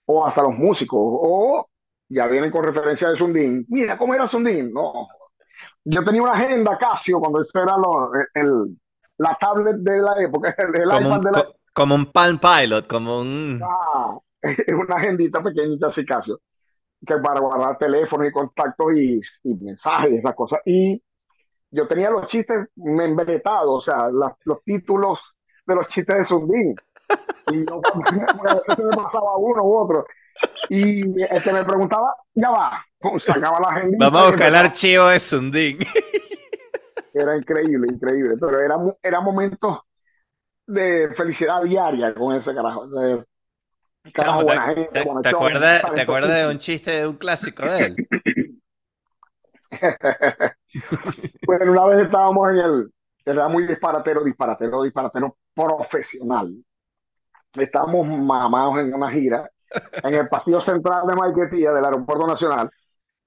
[0.07, 1.68] o, hasta los músicos, o
[2.09, 3.66] ya vienen con referencia de Sundin.
[3.68, 4.72] Mira, ¿cómo era Sundin?
[4.72, 5.09] No.
[5.84, 8.78] Yo tenía una agenda Casio cuando eso era lo, el,
[9.18, 11.47] la tablet de la época, el, como un, de la...
[11.72, 13.61] Como un Palm Pilot, como un...
[13.62, 14.18] Ah,
[14.68, 16.40] una agendita pequeñita así Casio,
[17.07, 20.61] que para guardar teléfonos y contactos y, y mensajes y esas cosas.
[20.64, 21.03] Y
[21.75, 25.18] yo tenía los chistes membretados, o sea, los títulos
[25.66, 26.77] de los chistes de Sundin.
[27.51, 27.81] Y yo
[28.12, 30.07] me pasaba uno u otro.
[30.68, 32.85] Y este me preguntaba, ya va,
[33.27, 33.97] sacaba la gente.
[33.99, 35.79] Vamos a buscar el archivo de Sundin.
[37.12, 38.35] Era increíble, increíble.
[38.41, 39.79] Pero era, era momentos
[40.66, 42.89] de felicidad diaria con ese carajo.
[44.12, 48.09] carajo buena gente, ¿te, acuerdas, ¿Te acuerdas de un chiste de un clásico de él?
[51.47, 52.92] Bueno, una vez estábamos en el,
[53.24, 56.55] era muy disparatero, disparatero, disparatero profesional.
[57.55, 59.49] Estábamos mamados en una gira
[60.03, 62.70] en el pasillo central de Maiquetía del Aeropuerto Nacional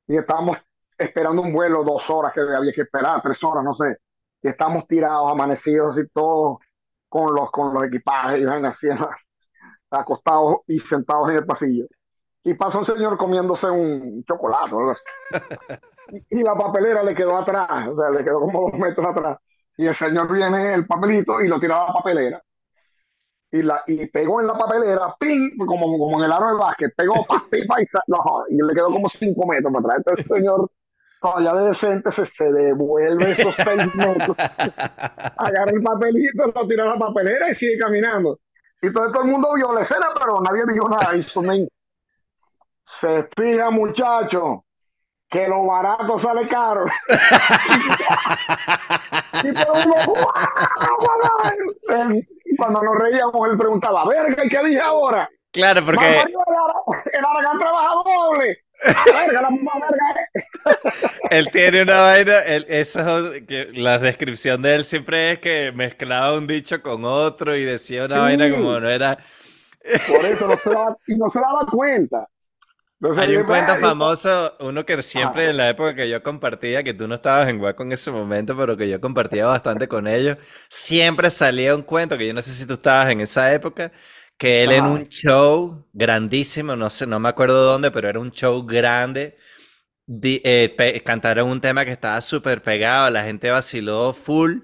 [0.08, 0.58] y estábamos
[0.98, 3.98] esperando un vuelo dos horas que había que esperar, tres horas, no sé.
[4.42, 6.58] Y estamos tirados, amanecidos y todos
[7.10, 8.88] con los, con los equipajes y así,
[9.92, 11.86] acostados y sentados en el pasillo.
[12.48, 14.74] Y pasa un señor comiéndose un chocolate.
[16.30, 19.38] y la papelera le quedó atrás, o sea, le quedó como dos metros atrás.
[19.76, 22.42] Y el señor viene el papelito y lo tiraba a la papelera.
[23.52, 25.58] Y, la, y pegó en la papelera, ¡ping!
[25.58, 29.46] Como, como en el aro del básquet, pegó, pa, y, y le quedó como cinco
[29.46, 29.98] metros para atrás.
[29.98, 30.72] Entonces el señor,
[31.22, 36.96] todavía de decente, se, se devuelve esos seis metros, agarra el papelito, lo tira a
[36.96, 38.40] la papelera y sigue caminando.
[38.82, 41.14] Y todo, todo el mundo vio la escena, pero nadie dijo nada.
[41.14, 41.24] Y
[42.88, 44.64] se fija, muchacho
[45.30, 46.86] que lo barato sale caro.
[52.46, 55.30] y cuando nos reíamos, él preguntaba, verga, ¿qué dije ahora?
[55.52, 56.24] Claro, porque...
[57.14, 58.64] El Aragán trabaja doble.
[59.06, 60.06] Verga, la misma verga
[61.32, 66.38] él tiene una vaina, él, eso, que la descripción de él siempre es que mezclaba
[66.38, 69.18] un dicho con otro y decía una vaina como no era...
[70.08, 72.28] Por eso no se daba, y no se daba cuenta.
[73.00, 77.08] Hay un cuento famoso, uno que siempre en la época que yo compartía, que tú
[77.08, 80.38] no estabas en Guaco en ese momento, pero que yo compartía bastante con ellos,
[80.68, 83.92] siempre salía un cuento, que yo no sé si tú estabas en esa época,
[84.36, 88.32] que él en un show grandísimo, no sé, no me acuerdo dónde, pero era un
[88.32, 89.38] show grande,
[90.24, 94.62] eh, cantaron un tema que estaba súper pegado, la gente vaciló full,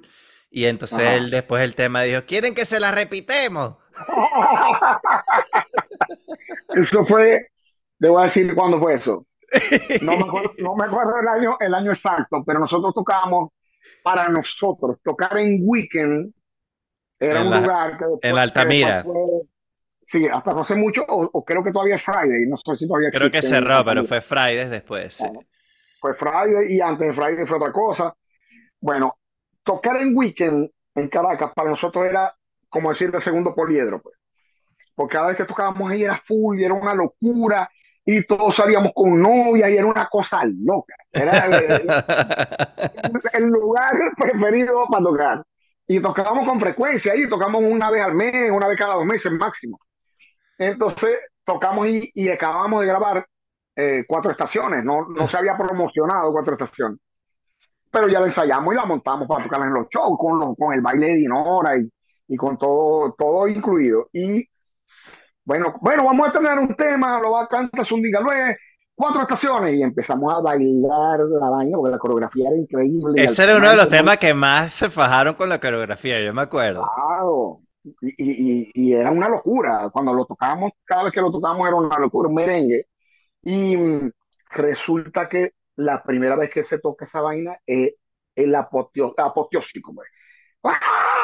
[0.49, 3.75] y entonces él después el tema dijo, ¿quieren que se la repitemos?
[6.75, 7.52] Eso fue
[8.03, 9.25] Debo decir cuándo fue eso.
[10.01, 13.51] No me acuerdo, no me acuerdo el, año, el año exacto, pero nosotros tocábamos
[14.03, 14.97] para nosotros.
[15.01, 16.33] Tocar en Weekend
[17.17, 18.27] era un lugar que.
[18.27, 19.05] en Altamira.
[20.07, 22.45] sí, hasta hace mucho, o, creo que todavía es Friday.
[22.45, 25.23] No sé si todavía Creo que cerró, pero fue Friday después.
[26.01, 28.13] fue Friday y antes de Friday fue otra cosa.
[28.81, 29.15] Bueno,
[29.63, 32.35] tocar en Weekend en Caracas para nosotros era
[32.67, 34.17] como decir el segundo poliedro, pues.
[34.93, 37.69] Porque cada vez que tocábamos ahí era full y era una locura
[38.05, 40.93] y todos salíamos con novia y era una cosa loca.
[41.11, 41.45] Era
[43.33, 45.43] el, lugar preferido para tocar.
[45.87, 49.31] Y tocábamos con frecuencia y tocamos una vez al mes, una vez cada dos meses
[49.31, 49.79] máximo.
[50.57, 53.25] Entonces tocamos y, y acabamos de grabar
[53.75, 56.99] eh, cuatro estaciones, no, no se había promocionado cuatro estaciones.
[57.89, 60.81] Pero ya la ensayamos y la montamos para tocarla en los shows, con, con el
[60.81, 61.89] baile de Dinora y,
[62.27, 64.09] y con todo, todo incluido.
[64.11, 64.47] Y
[65.45, 68.55] bueno, bueno, vamos a tener un tema, lo va a cantar Sundigalue,
[68.95, 73.23] cuatro estaciones, y empezamos a bailar la vaina, porque la coreografía era increíble.
[73.23, 76.43] Ese era uno de los temas que más se fajaron con la coreografía, yo me
[76.43, 76.87] acuerdo.
[76.95, 77.59] Claro,
[78.01, 79.89] y, y, era una locura.
[79.91, 82.87] Cuando lo tocábamos, cada vez que lo tocábamos era una locura, un merengue.
[83.41, 84.11] Y mm,
[84.51, 87.95] resulta que la primera vez que se toca esa vaina es
[88.35, 89.93] el apoteósico.
[89.93, 90.07] Pues.
[90.63, 91.22] ¡Ah!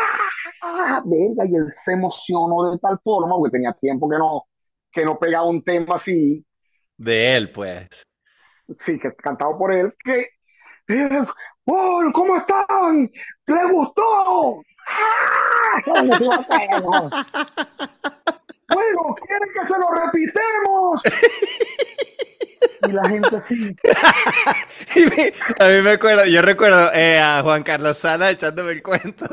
[0.61, 4.43] Ah, verga, y él se emocionó de tal forma, porque tenía tiempo que no,
[4.91, 6.45] que no pegaba un tema así.
[6.97, 8.03] De él, pues.
[8.85, 10.27] Sí, que cantado por él, que,
[10.89, 11.25] eh,
[11.65, 13.11] oh, ¿cómo están?
[13.47, 14.61] ¿Les gustó?
[18.71, 21.01] Bueno, ¿quieren que se lo repitemos?
[22.87, 23.75] Y la gente así.
[25.59, 29.27] a mí me acuerdo, yo recuerdo eh, a Juan Carlos Sala echándome el cuento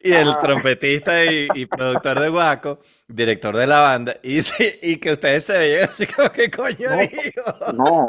[0.00, 4.40] y el trompetista y, productor de Guaco, director de la banda, y,
[4.82, 7.42] y que ustedes se veían así como que coño no, digo.
[7.74, 8.06] No,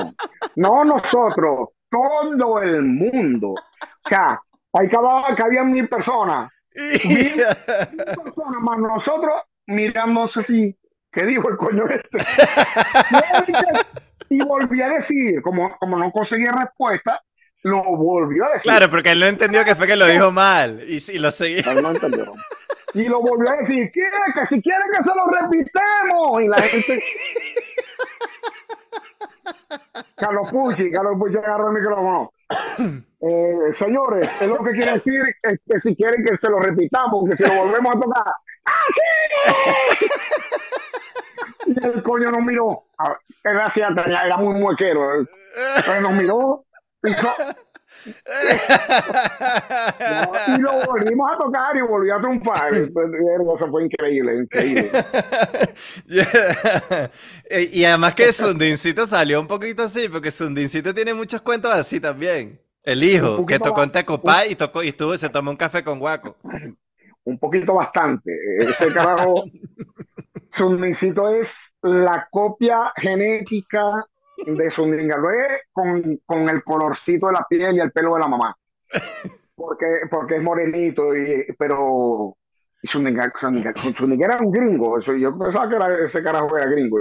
[0.56, 3.50] no nosotros, todo el mundo.
[3.52, 4.40] O sea,
[4.74, 6.50] ahí cabía, cabían mil personas.
[7.06, 10.76] Mil, personas más nosotros mirándose así.
[11.12, 12.18] ¿Qué dijo el coño este?
[14.34, 17.22] Y volví a decir, como, como no conseguía respuesta,
[17.64, 18.64] lo volvió a decir.
[18.64, 21.72] Claro, porque él no entendió que fue que lo dijo mal y, y lo seguía.
[21.72, 22.34] Él no entendió.
[22.96, 26.42] Y lo volvió a decir, ¿quiere que si quieren que se lo repitemos?
[26.42, 27.04] Y la gente.
[30.16, 32.32] Carlos Pucci, Carlos Pucci agarró el micrófono.
[33.26, 37.30] Eh, señores, es lo que quiere decir es que si quieren que se lo repitamos,
[37.30, 38.34] que si lo volvemos a tocar.
[38.66, 40.06] ¡Ah, sí!
[41.66, 42.86] Y el coño nos miró.
[43.44, 45.16] Era así, era muy muequero.
[45.16, 46.66] Entonces nos miró.
[50.48, 52.74] y lo volvimos a tocar y volvió a triunfar.
[52.74, 54.92] Eso fue increíble, increíble.
[57.72, 62.60] y además que Sundincito salió un poquito así, porque Sundincito tiene muchos cuentos así también.
[62.84, 66.00] El hijo, que tocó en Tecopá y tocó y estuvo, se tomó un café con
[66.00, 66.36] Guaco.
[67.24, 68.30] Un poquito bastante.
[68.60, 69.46] Ese carajo,
[70.56, 71.50] Sundincito es
[71.82, 74.06] la copia genética
[74.46, 78.56] de Sundingalue con, con el colorcito de la piel y el pelo de la mamá.
[79.56, 82.36] Porque, porque es morenito, y, pero
[82.92, 83.32] Zuniga,
[84.20, 85.00] era un gringo.
[85.00, 86.98] Eso, yo pensaba que era, ese carajo era gringo.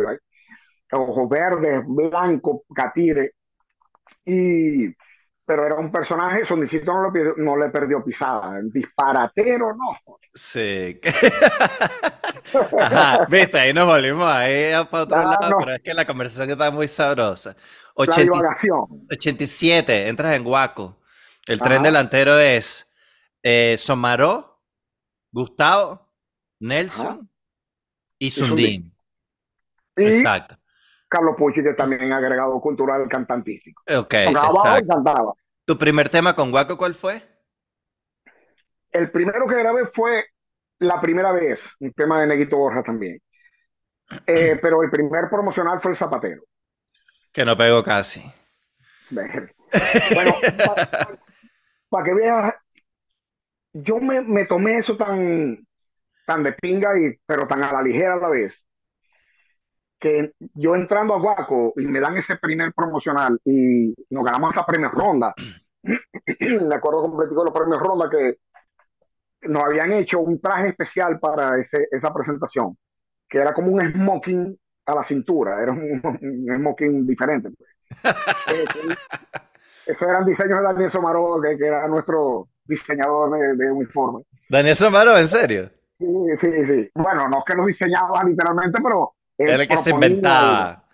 [0.93, 3.33] Ojos verdes, blanco, catire.
[4.25, 4.95] Y,
[5.53, 8.59] pero era un personaje, Sonicito no, no le perdió pisada.
[8.63, 9.99] Disparatero, no.
[10.33, 10.99] Sí.
[12.81, 16.51] Ajá, viste, ahí nos volvimos ahí para otro ah, lado, pero es que la conversación
[16.51, 17.55] está muy sabrosa.
[17.95, 20.97] 87, entras en Guaco.
[21.47, 22.91] El tren delantero es
[23.43, 24.59] eh, Somaró,
[25.31, 26.15] Gustavo,
[26.61, 27.29] Nelson
[28.19, 28.97] y Sundín.
[29.97, 30.57] Exacto.
[31.11, 33.83] Carlos Pucci, que también agregado cultural cantantístico.
[33.99, 35.37] Ok, exacto.
[35.65, 37.23] ¿Tu primer tema con Guaco cuál fue?
[38.91, 40.25] El primero que grabé fue
[40.79, 43.21] la primera vez, un tema de Neguito Borja también.
[44.27, 46.43] Eh, pero el primer promocional fue el Zapatero.
[47.33, 48.23] Que no pegó casi.
[49.11, 50.33] Bueno,
[51.89, 52.55] para que veas,
[53.73, 55.67] yo me, tomé eso tan,
[56.27, 58.55] tan de pinga, y, pero tan a la ligera a la vez,
[60.03, 64.67] que yo entrando a Guaco y me dan ese primer promocional y nos ganamos esa
[64.67, 65.33] primera ronda.
[65.83, 68.39] me acuerdo completico de los premios ronda que
[69.43, 72.77] nos habían hecho un traje especial para ese, esa presentación,
[73.29, 76.03] que era como un smoking a la cintura, era un,
[76.57, 77.51] smoking diferente.
[77.51, 77.71] Pues.
[79.87, 84.25] Esos eran diseños de Daniel Somaro, que, era nuestro diseñador de, uniforme.
[84.49, 85.71] ¿Daniel Somaro, en serio?
[85.99, 86.07] Sí,
[86.41, 86.91] sí, sí.
[86.95, 89.15] Bueno, no es que lo diseñaba literalmente, pero...
[89.43, 90.85] Era el que se inventaba.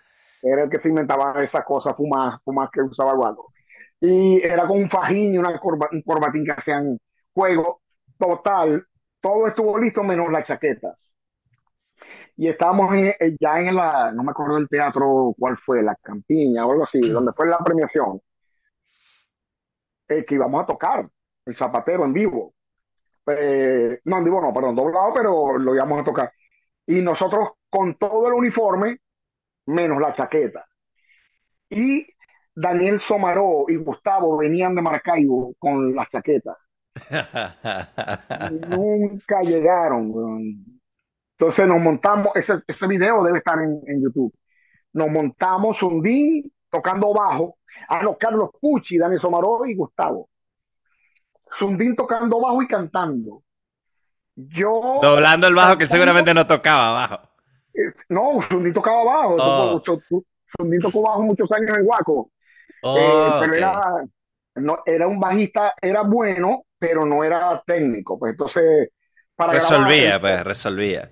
[0.42, 3.53] Era el que se inventaba esas cosas fumas, fumas que usaba Guaco.
[4.01, 6.99] Y era con un fajín y una un corbatín que hacían
[7.32, 7.80] juego
[8.18, 8.84] Total,
[9.20, 10.99] todo estuvo listo menos las chaquetas.
[12.36, 16.66] Y estábamos eh, ya en la, no me acuerdo del teatro cuál fue, la campiña
[16.66, 18.20] o algo así, donde fue la premiación,
[20.09, 21.09] eh, que íbamos a tocar
[21.46, 22.55] el zapatero en vivo.
[23.26, 26.32] Eh, no, en vivo no, perdón, doblado, pero lo íbamos a tocar.
[26.86, 28.99] Y nosotros con todo el uniforme,
[29.66, 30.66] menos la chaqueta.
[31.71, 32.07] Y
[32.55, 36.57] Daniel Somaró y Gustavo venían de Maracaibo con las chaquetas.
[38.69, 40.12] Nunca llegaron.
[41.39, 44.35] Entonces nos montamos, ese, ese video debe estar en, en YouTube.
[44.93, 47.59] Nos montamos un día tocando bajo,
[47.89, 50.29] a los Carlos Pucci, Dani Somaró y Gustavo.
[51.53, 53.43] Sundín tocando bajo y cantando.
[54.35, 54.99] Yo.
[55.03, 57.28] Doblando el bajo que seguramente no tocaba bajo.
[58.09, 59.37] No, Sundín tocaba bajo.
[59.39, 59.83] Oh.
[60.57, 62.31] Sundín tocó bajo muchos años en Guaco.
[62.83, 63.81] Eh, pero era,
[64.57, 68.18] no, era un bajista, era bueno, pero no era técnico.
[68.18, 68.91] Pues entonces,
[69.35, 71.11] para resolvía, pues, resolvía.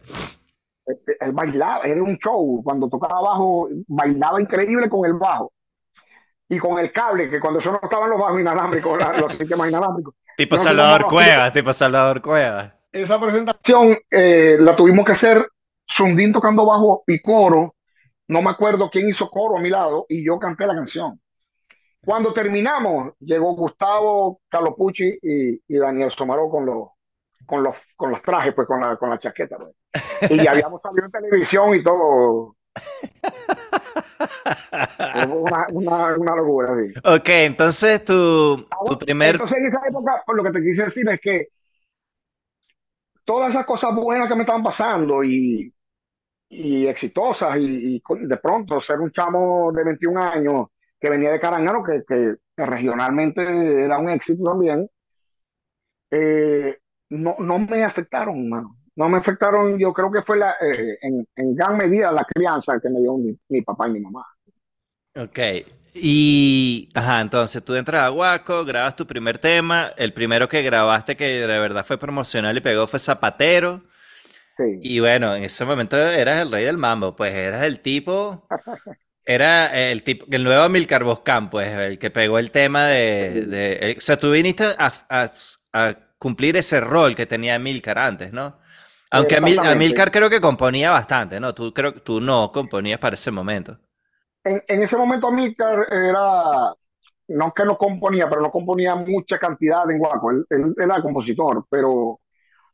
[0.87, 2.63] Este, él bailaba, era un show.
[2.63, 5.53] Cuando tocaba bajo, bailaba increíble con el bajo.
[6.49, 10.15] Y con el cable, que cuando eso no estaban los bajos inalámbricos, los sistemas inalámbricos.
[10.37, 12.75] Tipo Salvador Cueva, tipo Salvador Cueva.
[12.93, 15.47] Esa presentación eh, la tuvimos que hacer
[15.87, 17.75] Sundín tocando bajo y coro.
[18.29, 21.21] No me acuerdo quién hizo coro a mi lado y yo canté la canción.
[22.05, 26.89] Cuando terminamos, llegó Gustavo, Carlos Pucci y, Daniel Somaró con los,
[27.45, 29.57] con los, con los trajes, pues con la, con la chaqueta.
[29.59, 30.31] Pues.
[30.31, 32.57] Y ya habíamos salido en televisión y todo.
[35.29, 36.95] una, una, una, locura, sí.
[37.05, 39.35] Ok, entonces tu, tu primer...
[39.35, 41.49] Entonces en esa época, lo que te quise decir es que
[43.25, 45.75] todas esas cosas buenas que me estaban pasando y,
[46.49, 50.67] y exitosas y, de pronto ser un chamo de 21 años
[50.99, 54.89] que venía de Carangano, que, que, regionalmente era un éxito también,
[56.11, 56.79] eh,
[57.11, 58.77] no, no me afectaron, mano.
[58.95, 62.81] No me afectaron, yo creo que fue la, eh, en, en, gran medida la crianza
[62.81, 64.25] que me dio mi, mi, papá y mi mamá.
[65.15, 65.39] Ok,
[65.93, 71.17] y, ajá, entonces tú entras a Guaco, grabas tu primer tema, el primero que grabaste
[71.17, 73.83] que de verdad fue promocional y pegó fue Zapatero.
[74.57, 74.79] Sí.
[74.81, 78.47] Y bueno, en ese momento eras el rey del mambo, pues eras el tipo,
[79.25, 83.95] era el tipo, el nuevo Milcar Boscan, pues el que pegó el tema de, de
[83.99, 85.31] o sea, tú viniste a, a,
[85.73, 88.59] a cumplir ese rol que tenía Milcar antes, ¿no?
[89.11, 91.55] Aunque Amilcar creo que componía bastante, ¿no?
[91.55, 93.79] Tú, creo, tú no componías para ese momento.
[94.45, 96.75] En, en ese momento Amilcar era,
[97.29, 100.31] no que no componía, pero no componía mucha cantidad en Guaco.
[100.31, 102.21] Él, era compositor, pero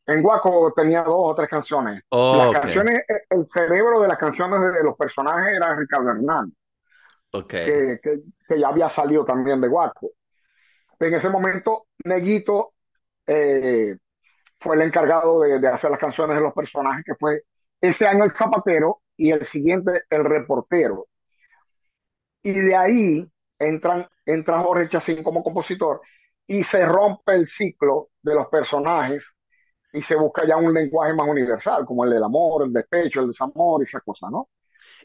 [0.05, 2.03] en Guaco tenía dos o tres canciones.
[2.11, 6.55] las canciones, el cerebro de las canciones de los personajes era Ricardo Hernández.
[7.31, 7.65] Okay.
[7.65, 10.11] Que, que, que, ya había salido también de Guaco.
[10.99, 12.73] En ese momento, Neguito
[13.25, 13.97] eh,
[14.59, 17.43] fue el encargado de, de, hacer las canciones de los personajes, que fue
[17.81, 21.07] ese año el zapatero y el siguiente el reportero.
[22.43, 26.01] Y de ahí entran, entra Jorge Chacín como compositor
[26.45, 29.23] y se rompe el ciclo de los personajes
[29.93, 33.27] y se busca ya un lenguaje más universal, como el del amor, el despecho, el
[33.29, 34.49] desamor y esas cosas, ¿no?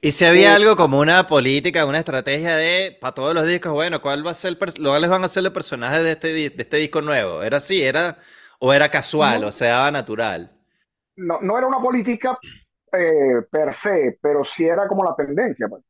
[0.00, 4.00] Y si había algo como una política, una estrategia de, para todos los discos, bueno,
[4.00, 7.00] ¿cuál va a ser, cuáles van a ser los personajes de este, de este disco
[7.02, 7.42] nuevo?
[7.42, 7.82] ¿Era así?
[7.82, 8.18] ¿Era
[8.60, 10.50] ¿O era casual, o sea, natural?
[11.16, 12.38] No, no era una política
[12.92, 15.68] eh, per se, pero sí era como la tendencia.
[15.68, 15.84] Pues.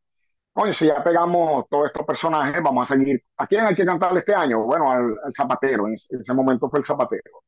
[0.55, 3.23] Oye, si ya pegamos todos estos personajes, vamos a seguir.
[3.39, 4.65] ¿A quién hay que cantarle este año?
[4.65, 7.43] Bueno, al, zapatero, en, ese momento fue el zapatero.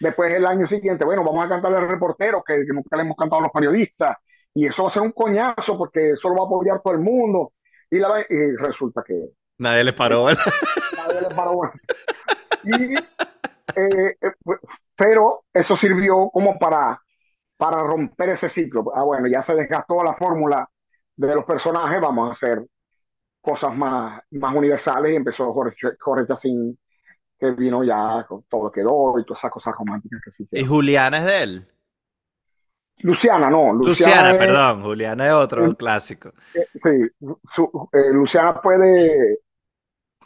[0.00, 3.40] Después el año siguiente, bueno, vamos a cantarle al reportero, que, nunca le hemos cantado
[3.40, 4.16] a los periodistas,
[4.54, 7.00] y eso va a ser un coñazo porque eso lo va a apoyar todo el
[7.00, 7.52] mundo.
[7.90, 9.30] Y, la, y resulta que...
[9.58, 10.26] Nadie le paró.
[10.26, 11.60] Nadie le paró.
[12.64, 12.94] Y
[13.78, 14.32] eh, eh,
[14.96, 17.00] pero eso sirvió como para,
[17.56, 18.84] para romper ese ciclo.
[18.94, 20.68] Ah, bueno, ya se desgastó la fórmula
[21.16, 22.64] de los personajes, vamos a hacer
[23.40, 26.78] cosas más, más universales y empezó Jorge, Jorge Chacín,
[27.38, 30.48] que vino ya, con todo quedó y todas esas cosas románticas que sí.
[30.50, 31.68] ¿Y Juliana es de él?
[33.00, 33.72] Luciana, no.
[33.72, 36.32] Luciana, perdón, Juliana es otro clásico.
[36.54, 37.60] Eh, sí,
[38.12, 39.38] Luciana fue de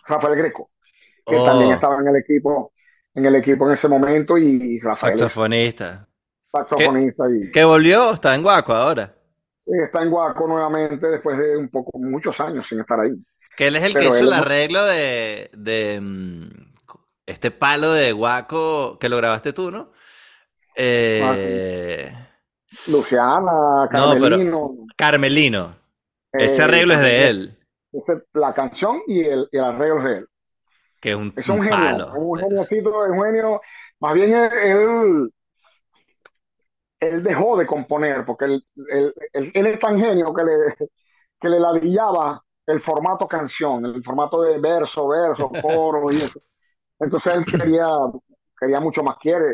[0.07, 0.71] Rafael Greco,
[1.27, 1.75] que también oh.
[1.75, 2.73] estaba en el equipo
[3.15, 5.19] en el equipo en ese momento y Rafael.
[5.19, 6.09] Saxofonista.
[6.51, 7.25] Saxofonista.
[7.29, 8.13] ¿Qué, y, ¿Qué volvió?
[8.15, 9.15] ¿Está en Guaco ahora?
[9.67, 13.23] Está en Guaco nuevamente después de un poco, muchos años sin estar ahí.
[13.57, 16.72] Que él es el que hizo el arreglo de, de mm,
[17.27, 19.93] este palo de Guaco que lo grabaste tú, ¿no?
[20.75, 22.13] Eh...
[22.89, 24.51] Luciana, Carmelino.
[24.51, 25.75] No, Carmelino.
[26.33, 27.59] Ese arreglo es de él.
[28.33, 30.29] la canción y el, y el arreglo es de él
[31.03, 32.13] que es un, es un, genio, palo.
[32.15, 33.61] un geniocito, un genio.
[33.99, 35.33] Más bien él,
[37.01, 40.53] él dejó de componer, porque él, él, él, es tan genio que le,
[41.41, 46.41] que le ladillaba el formato canción, el formato de verso, verso, coro y eso.
[47.03, 47.89] Entonces él quería,
[48.59, 49.45] quería mucho más, quiere,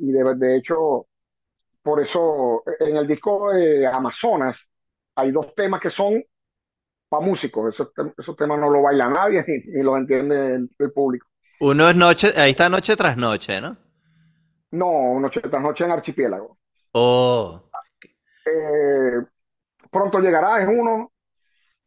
[0.00, 1.06] y de, de hecho,
[1.82, 4.58] por eso en el disco de Amazonas
[5.14, 6.22] hay dos temas que son
[7.20, 7.74] músicos.
[7.74, 11.26] Esos, esos, temas no lo baila nadie ni, lo entiende el, público.
[11.60, 13.76] Uno es noche, ahí está noche tras noche, ¿no?
[14.72, 16.58] No, noche tras noche en archipiélago.
[16.92, 17.62] Oh.
[18.46, 19.24] Eh,
[19.90, 21.12] pronto llegará, es uno,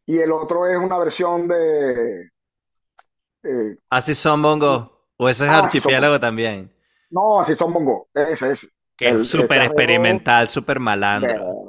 [0.06, 2.30] y el otro es una versión de.
[3.44, 4.97] Eh, así son bongo.
[5.18, 6.72] O ese es ah, archipiélago también.
[7.10, 8.08] No, así son bongo.
[8.14, 8.60] Ese es.
[8.96, 11.68] Que es súper experimental, súper malandro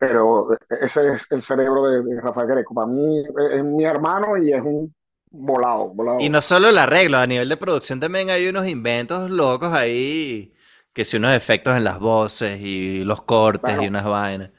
[0.00, 2.74] pero ese es el cerebro de, Rafael Greco.
[2.74, 3.22] Para mí
[3.52, 4.94] es mi hermano y es un
[5.30, 9.74] volado, Y no solo el arreglo, a nivel de producción también hay unos inventos locos
[9.74, 10.54] ahí,
[10.94, 14.50] que si unos efectos en las voces y los cortes y unas vainas.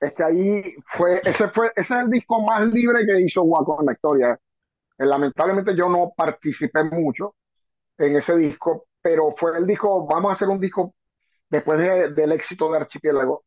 [0.00, 3.78] Es que ahí fue, ese fue, ese es el disco más libre que hizo Guaco
[3.78, 4.38] en la historia.
[4.98, 7.36] Eh, lamentablemente yo no participé mucho
[8.06, 10.94] en ese disco, pero fue el disco, vamos a hacer un disco
[11.50, 11.78] después
[12.14, 13.44] del éxito de Archipiélago,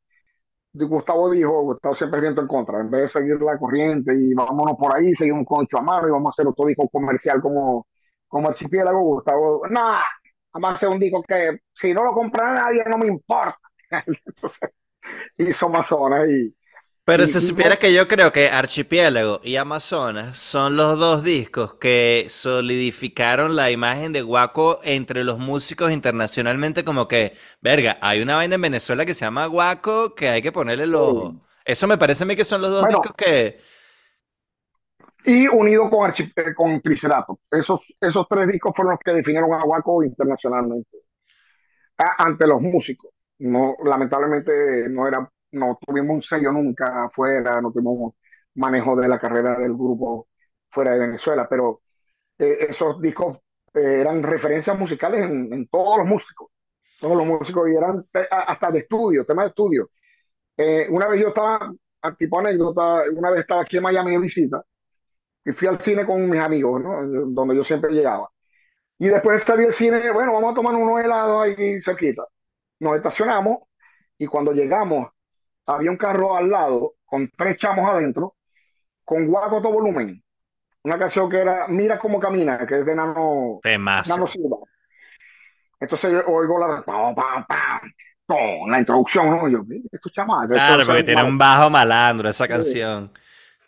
[0.74, 4.76] Gustavo dijo, Gustavo siempre viento en contra, en vez de seguir la corriente y vámonos
[4.78, 7.88] por ahí, seguimos con mano y vamos a hacer otro disco comercial como,
[8.28, 10.04] como archipiélago, Gustavo, nada,
[10.52, 13.58] además es un disco que si no lo compra nadie no me importa.
[14.26, 14.70] Entonces,
[15.38, 16.56] hizo Amazonas y...
[17.06, 22.26] Pero se supiera que yo creo que Archipiélago y Amazonas son los dos discos que
[22.30, 28.56] solidificaron la imagen de Guaco entre los músicos internacionalmente como que, verga, hay una vaina
[28.56, 31.36] en Venezuela que se llama Guaco que hay que ponerle el ojo.
[31.64, 32.98] Eso me parece a mí que son los dos Bueno.
[32.98, 33.60] discos que...
[35.26, 37.42] y unido con, eh, con Triceratops.
[37.52, 40.98] Esos, esos tres discos fueron los que definieron a Guaco internacionalmente
[41.98, 43.12] a- ante los músicos.
[43.40, 48.14] No, lamentablemente no era, no tuvimos un sello nunca afuera, no tuvimos
[48.56, 50.28] manejo de la carrera del grupo
[50.72, 51.82] fuera de Venezuela, pero
[52.40, 53.38] eh, esos discos
[53.74, 56.50] eh, eran referencias musicales en, todos los músicos,
[57.00, 59.90] todos los músicos y eran a- hasta de estudio, tema de estudio.
[60.58, 61.74] Eh, una vez yo estaba,
[62.18, 64.64] tipo anécdota, una vez estaba aquí en Miami de visita
[65.46, 67.06] y fui al cine con mis amigos, ¿no?
[67.28, 68.30] Donde yo siempre llegaba.
[69.00, 72.26] Y después salí del cine, bueno, vamos a tomar unos helados ahí cerquita.
[72.80, 73.60] Nos estacionamos
[74.18, 75.10] y cuando llegamos
[75.68, 78.36] había un carro al lado con tres chamos adentro,
[79.04, 80.22] con guaco todo volumen.
[80.84, 84.16] Una canción que era Mira cómo camina, que es de Nano, Temazo.
[84.16, 84.58] Nano Silva.
[85.80, 87.92] Entonces yo oigo la, pam, pam, pam,
[88.26, 89.48] pum, la introducción, ¿no?
[89.48, 93.12] Yo, "Mira, estos estos Claro, porque tiene un bajo malandro esa canción.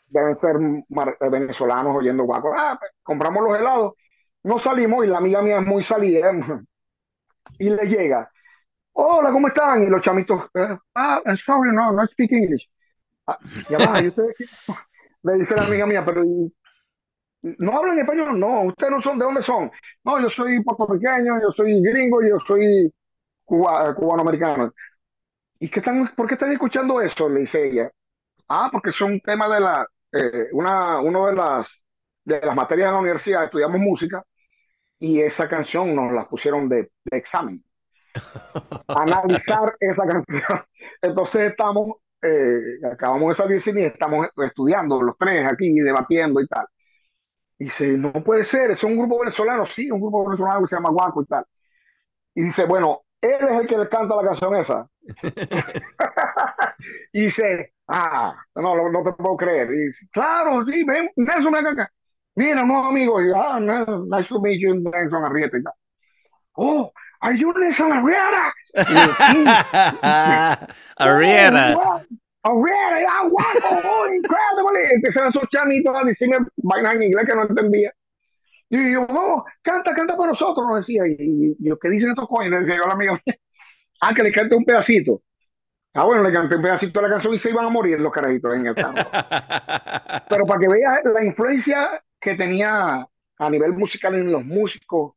[0.09, 0.55] deben ser
[0.89, 2.53] mar- eh, venezolanos oyendo guaco.
[2.57, 3.93] Ah, pues, compramos los helados,
[4.43, 6.31] no salimos y la amiga mía es muy salida
[7.59, 8.31] y le llega,
[8.99, 9.83] hola, ¿cómo están?
[9.83, 12.69] Y los chamitos, eh, ah, I'm sorry, no, no speak English.
[13.27, 13.39] Ah,
[13.69, 14.35] ya va, ¿y ustedes?
[15.23, 16.53] Le dice la amiga mía, pero ¿y-
[17.59, 19.71] no hablan español, no, ustedes no son, ¿de dónde son?
[20.03, 22.91] No, yo soy puertorriqueño, yo soy gringo, yo soy
[23.45, 24.73] cuba- cubano-americano.
[25.59, 27.29] ¿Y qué están, por qué están escuchando eso?
[27.29, 27.91] Le dice ella.
[28.49, 31.67] Ah, porque es un tema de la, eh, una, uno de las,
[32.25, 34.23] de las materias de la universidad, estudiamos música,
[34.99, 37.63] y esa canción nos la pusieron de examen.
[38.87, 40.63] Analizar esa canción.
[41.01, 46.47] Entonces estamos, eh, acabamos de salir cine y estamos estudiando los tres aquí, debatiendo y
[46.47, 46.65] tal.
[47.59, 50.75] Y dice, no puede ser, es un grupo venezolano, sí, un grupo venezolano que se
[50.75, 51.45] llama Guaco y tal.
[52.35, 54.87] Y dice, bueno, él es el que le canta la canción esa.
[57.13, 59.69] y dice, ah, no, no, no te puedo creer.
[59.73, 61.91] Y dice, claro, sí, ven, Nelson, acá.
[62.35, 63.23] Mira, unos amigos.
[63.23, 65.73] Y, ah, no, nice to meet you, Nelson Arrieta y tal.
[66.53, 66.91] Oh,
[67.91, 68.53] Arrieta?
[68.75, 69.45] Y yo, sí.
[70.97, 71.75] Arrieta.
[71.77, 72.01] Oh.
[72.43, 74.93] Arrieta, yeah, wow, oh, incredible.
[74.93, 77.93] Empezaron esos chamitos a decirme vainas en inglés que no entendía.
[78.69, 81.07] Y yo, no, canta, canta para nosotros, nos decía.
[81.07, 83.35] Y, y, y lo que dicen estos coños, le decía yo a la amiga mía,
[84.01, 85.21] ah, que le cante un pedacito.
[85.93, 88.13] Ah, bueno, le canté un pedacito de la canción y se iban a morir los
[88.13, 88.93] carajitos en el carro.
[90.29, 93.07] Pero para que veas la influencia que tenía
[93.39, 95.13] a nivel musical en los músicos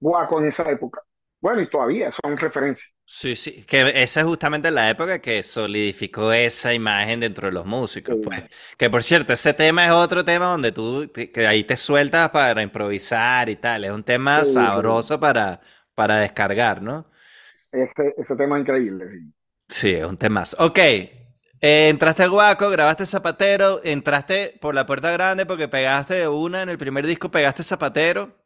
[0.00, 1.02] guacos en esa época.
[1.44, 2.90] Bueno, y todavía son referencias.
[3.06, 7.66] Sí, sí, que esa es justamente la época que solidificó esa imagen dentro de los
[7.66, 8.22] músicos, Sí.
[8.22, 8.44] pues.
[8.78, 12.62] Que por cierto, ese tema es otro tema donde tú, que ahí te sueltas para
[12.62, 13.84] improvisar y tal.
[13.84, 14.54] Es un tema Sí, sí.
[14.54, 15.60] sabroso para,
[15.94, 17.10] para descargar, ¿no?
[17.72, 19.04] Ese, ese tema es increíble.
[19.12, 19.32] sí.
[19.68, 20.56] Sí, es un temazo.
[20.64, 21.10] Ok, eh,
[21.60, 26.68] entraste a Guaco, grabaste Zapatero, entraste por la puerta grande porque pegaste de una, en
[26.68, 28.43] el primer disco pegaste Zapatero.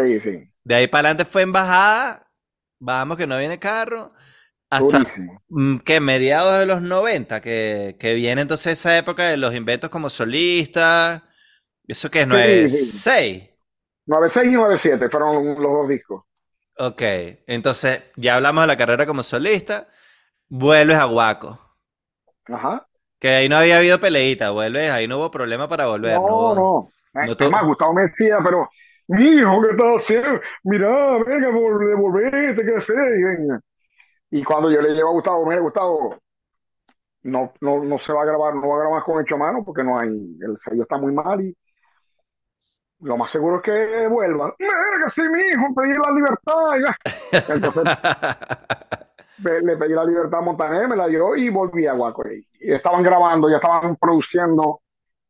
[0.00, 0.50] Sí, sí.
[0.64, 2.30] De ahí para adelante fue en bajada,
[2.78, 4.12] vamos que no viene carro,
[4.70, 5.02] hasta
[5.48, 9.90] mm, que mediados de los 90, que, que viene entonces esa época de los inventos
[9.90, 11.28] como solista,
[11.88, 13.50] eso que es Sí, 96.
[14.06, 16.24] 96 y 97 fueron los dos discos.
[16.78, 17.02] Ok,
[17.46, 19.88] entonces ya hablamos de la carrera como solista,
[20.48, 21.60] vuelves a Guaco.
[22.48, 22.86] Ajá.
[23.18, 26.54] Que ahí no había habido peleita, vuelves, ahí no hubo problema para volver, no No,
[26.54, 26.92] no.
[27.22, 28.68] no Es tu- más, Gustavo me decía, pero,
[29.10, 30.40] mi hijo, ¿qué estás haciendo?
[30.64, 32.96] Mira, venga, vol- devolvete, ¿qué haces?
[33.18, 33.60] Y, venga.
[34.30, 36.16] Y cuando yo le llevo a Gustavo, mira, Gustavo,
[37.24, 39.64] no, no, no se va a grabar, no va a grabar con hecho a mano
[39.64, 41.56] porque no hay, el sello está muy mal y
[43.00, 44.54] lo más seguro es que vuelva.
[44.58, 46.78] Mira, sí, mi hijo, pedí la libertad.
[46.84, 46.96] ya.
[47.54, 47.84] Entonces
[49.64, 52.22] le pedí la libertad a Montaner, me la dio y volví a Guaco.
[52.30, 54.82] Y estaban grabando, ya estaban produciendo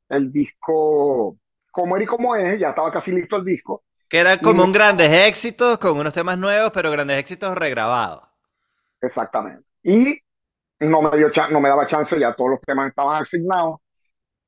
[0.09, 1.37] el disco
[1.71, 3.85] como era y como es, ya estaba casi listo el disco.
[4.09, 8.25] Que era como un grandes éxitos con unos temas nuevos, pero grandes éxitos regrabados.
[9.01, 9.65] Exactamente.
[9.83, 10.19] Y
[10.81, 13.81] no me dio no me daba chance, ya todos los temas estaban asignados.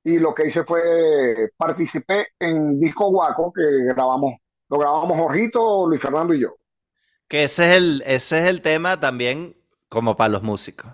[0.04, 3.62] Y lo que hice fue participé en Disco Guaco, que
[3.94, 4.34] grabamos,
[4.68, 6.56] lo grabamos Jorrito, Luis Fernando y yo.
[7.28, 9.56] Que ese es el, ese es el tema también
[9.88, 10.90] como para los músicos.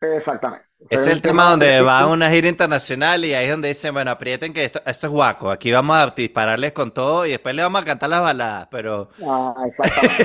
[0.00, 0.69] Exactamente.
[0.88, 4.10] Es el tema donde va a una gira internacional y ahí es donde dicen, bueno,
[4.10, 7.62] aprieten que esto, esto es guaco, aquí vamos a dispararles con todo y después le
[7.62, 9.10] vamos a cantar las baladas, pero...
[9.22, 10.24] Ah, exactamente.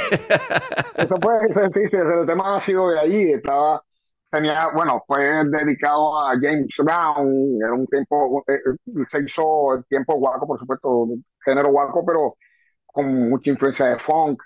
[0.97, 3.83] Eso puede ser, el tema ha sido de allí, estaba,
[4.31, 9.85] tenía, bueno, fue dedicado a James Brown, era un tiempo, eh, eh, se hizo el
[9.85, 11.07] tiempo guaco, por supuesto,
[11.43, 12.37] género guaco, pero
[12.85, 14.41] con mucha influencia de funk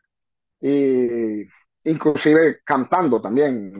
[0.62, 1.44] y
[1.84, 3.72] inclusive cantando también.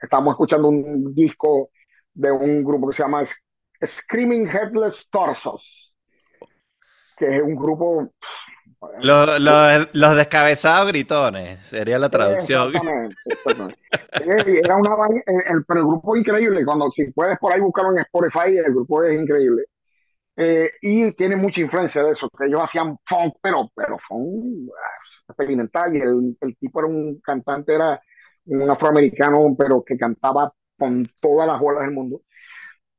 [0.00, 1.70] Estamos escuchando un disco
[2.14, 3.24] de un grupo que se llama
[3.84, 5.94] Screaming Headless Torsos,
[7.16, 8.12] que es un grupo...
[9.00, 12.72] Los, los, descabezados gritones, sería la traducción.
[12.74, 18.72] Era una, el, el, grupo increíble, cuando si puedes por ahí buscarlo en Spotify, el
[18.72, 19.66] grupo es increíble.
[20.36, 24.68] Eh, y tiene mucha influencia de eso, que ellos hacían funk, pero, pero funk
[25.28, 28.00] experimental y el, el, tipo era un cantante, era
[28.46, 32.22] un afroamericano, pero que cantaba con todas las bolas del mundo.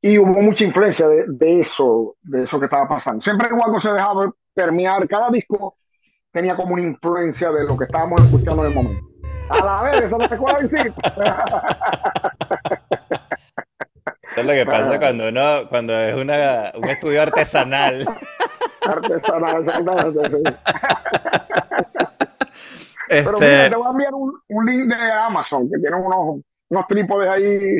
[0.00, 3.22] Y hubo mucha influencia de, de eso, de eso que estaba pasando.
[3.22, 5.76] Siempre Guaco se dejaba permear, cada disco
[6.30, 9.06] tenía como una influencia de lo que estábamos escuchando en el momento.
[9.48, 10.94] A la vez, eso no se puede decir.
[14.34, 18.04] Eso es lo que pasa cuando uno, cuando es una, un estudio artesanal.
[18.82, 20.58] Artesanal, exactamente,
[23.08, 26.40] Pero mira, este te voy a enviar un, un, link de Amazon que tiene unos,
[26.68, 27.78] unos trípodes ahí.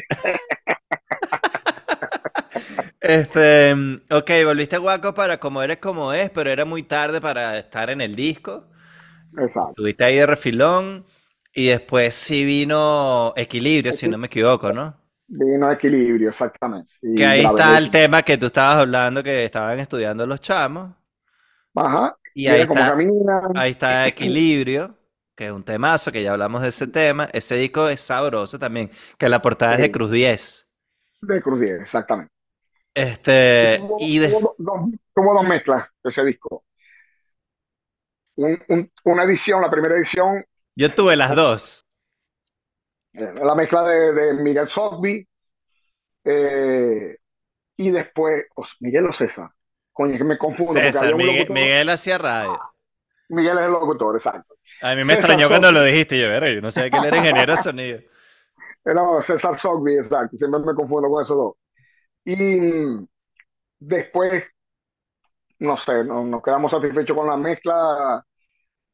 [3.01, 3.75] Este,
[4.11, 8.01] ok, volviste Guaco para como eres como es, pero era muy tarde para estar en
[8.01, 8.65] el disco.
[9.37, 9.71] Exacto.
[9.71, 11.05] Estuviste ahí de refilón
[11.53, 14.97] y después sí vino Equilibrio, si no me equivoco, ¿no?
[15.27, 16.95] Vino Equilibrio, exactamente.
[17.15, 20.95] que ahí está el tema que tú estabas hablando, que estaban estudiando los chamos.
[21.75, 22.17] Ajá.
[22.35, 22.97] Y ahí está,
[23.55, 24.97] ahí está Equilibrio
[25.35, 27.29] que es un temazo, que ya hablamos de ese tema.
[27.33, 30.69] Ese disco es sabroso también, que la portada es de Cruz 10.
[31.23, 32.33] De Cruz 10, exactamente.
[32.95, 34.29] Este, tuvo, y de...
[34.29, 34.55] tuvo,
[35.35, 36.65] dos, mezclas ese disco.
[38.37, 40.45] una edición, la primera edición.
[40.77, 41.87] Yo tuve las dos.
[43.13, 45.27] Eh, la mezcla de, Miguel Sotby
[46.25, 47.17] eh,
[47.77, 48.45] y después
[48.81, 49.51] Miguel o César.
[49.93, 50.75] Coño, que me confundo.
[50.75, 52.61] César, Miguel, Miguel hacía radio.
[53.29, 54.54] Miguel es el locutor, exacto.
[54.83, 57.55] A mí me extrañó cuando lo dijiste, yo, yo no sabía que él era ingeniero
[57.55, 58.01] de sonido.
[58.85, 61.55] No, César Sogby, exacto, siempre me confundo con esos dos.
[62.23, 63.07] Y
[63.79, 64.45] después,
[65.59, 68.23] no sé, nos quedamos satisfechos con la mezcla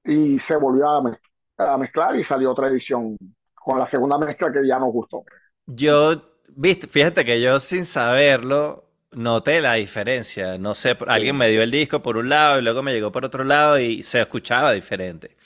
[0.04, 3.16] y se volvió a, mezclar y salió otra edición
[3.54, 5.24] con la segunda mezcla que ya nos gustó.
[5.66, 10.58] Yo, viste, fíjate que yo sin saberlo, noté la diferencia.
[10.58, 13.24] No sé, alguien me dio el disco por un lado y luego me llegó por
[13.24, 15.36] otro lado y se escuchaba diferente.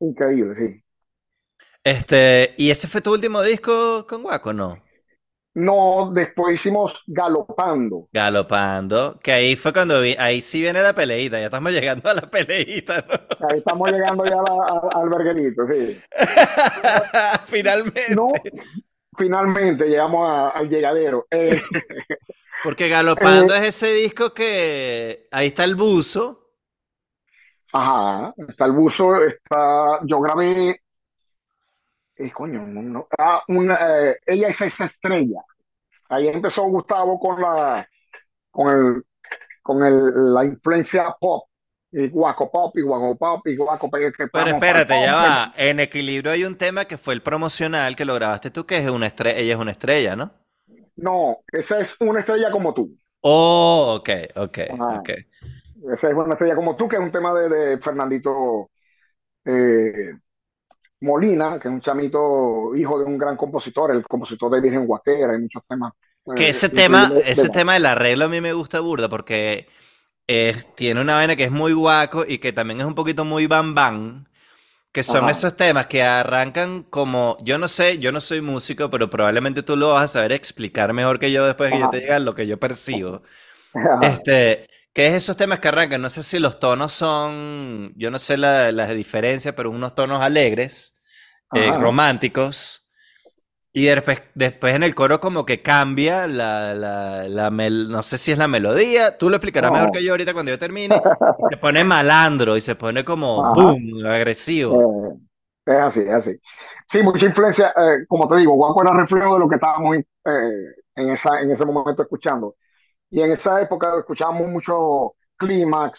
[0.00, 0.82] Increíble, sí.
[1.84, 4.80] Este, ¿y ese fue tu último disco con Guaco, no?
[5.54, 8.08] No, después hicimos Galopando.
[8.12, 12.14] Galopando, que ahí fue cuando vi, ahí sí viene la peleita, ya estamos llegando a
[12.14, 13.46] la peleita, ¿no?
[13.48, 14.36] Ahí estamos llegando ya
[14.94, 16.00] al verguerito, sí.
[17.46, 18.14] finalmente.
[18.14, 18.28] No,
[19.18, 21.26] finalmente llegamos al llegadero.
[21.30, 21.60] Eh,
[22.62, 26.50] porque Galopando eh, es ese disco que ahí está el buzo.
[27.72, 30.00] Ajá, está el buzo, está.
[30.04, 30.80] Yo grabé.
[32.16, 33.78] Eh, coño, no, ah, una,
[34.10, 35.40] eh, ella es esa estrella.
[36.08, 37.88] Ahí empezó Gustavo con la
[38.50, 39.02] con el
[39.62, 41.48] con el, la influencia pop
[41.90, 44.00] y guaco pop y guaco pop y guaco pop.
[44.32, 45.54] Pero espérate, ya va.
[45.56, 48.90] En Equilibrio hay un tema que fue el promocional que lo grabaste tú, que es
[48.90, 50.41] una estrella, ella es una estrella, ¿no?
[50.96, 52.94] No, esa es una estrella como tú.
[53.20, 54.58] Oh, ok, ok,
[54.98, 55.08] ok.
[55.94, 58.70] Esa es una estrella como tú, que es un tema de, Fernandito
[59.44, 60.14] eh,
[61.00, 65.32] Molina, que es un chamito hijo de un gran compositor, el compositor de Virgen Guatera,
[65.32, 65.92] hay muchos temas.
[66.26, 69.66] Eh, que ese tema, ese tema del arreglo a mí me gusta burda, porque
[70.74, 73.74] tiene una vaina que es muy guaco y que también es un poquito muy bam
[73.74, 74.24] bam.
[74.92, 79.08] Que son esos temas que arrancan como, yo no sé, yo no soy músico, pero
[79.08, 82.00] probablemente tú lo vas a saber explicar mejor que yo después de que yo te
[82.00, 83.22] diga lo que yo percibo.
[84.02, 88.18] Este, que es esos temas que arrancan, no sé si los tonos son, yo no
[88.18, 90.98] sé la, la diferencia, pero unos tonos alegres,
[91.54, 92.81] eh, románticos,
[93.74, 98.32] y después, después en el coro como que cambia la, la, la no sé si
[98.32, 101.00] es la melodía, tú lo explicarás mejor que yo ahorita cuando yo termine,
[101.50, 105.14] se pone malandro y se pone como boom, agresivo.
[105.66, 106.40] Eh, es así, es así.
[106.90, 110.04] Sí, mucha influencia, eh, como te digo, Guapo era reflejo de lo que estábamos eh,
[110.96, 112.56] en, esa, en ese momento escuchando.
[113.08, 115.98] Y en esa época escuchábamos mucho clímax,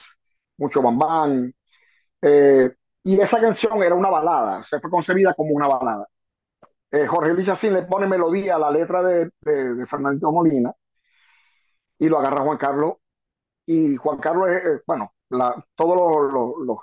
[0.58, 1.54] mucho bambán,
[3.04, 6.08] y esa canción era una balada, se fue concebida como una balada.
[6.94, 9.32] Eh, Jorge Luis Chacín le pone melodía a la letra de,
[9.88, 10.72] Fernando Molina
[11.98, 12.94] y lo agarra Juan Carlos.
[13.66, 15.14] Y Juan Carlos, eh, bueno,
[15.76, 16.78] todos los, los,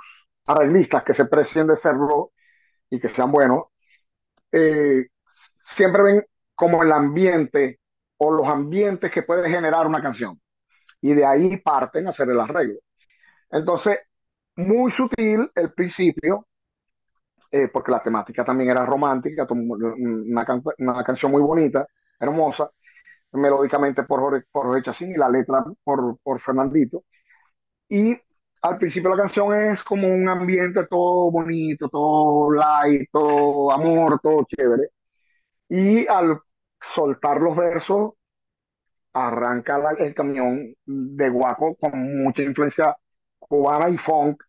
[0.47, 2.32] arreglistas que se precien de serlo
[2.91, 3.66] y que sean buenos,
[4.53, 5.07] eh,
[5.77, 6.27] siempre ven
[6.57, 7.78] como el ambiente
[8.16, 10.41] o los ambientes que puede generar una canción.
[11.01, 12.81] Y de ahí parten a hacer el arreglo.
[13.51, 13.99] Entonces,
[14.57, 16.47] muy sutil el principio,
[17.51, 20.47] eh, porque la temática también era romántica, una,
[20.79, 21.87] una, canción muy bonita,
[22.19, 22.71] hermosa,
[23.33, 27.05] melódicamente por Jorge, por y la letra por, por Fernandito.
[27.89, 28.17] Y
[28.63, 34.47] al principio la canción es como un ambiente todo bonito, todo light, todo amor, todo
[34.49, 34.91] chévere.
[35.69, 36.41] Y al
[36.81, 38.15] soltar los versos,
[39.13, 42.97] arranca el camión de Guaco con mucha influencia
[43.39, 44.43] cubana y funk.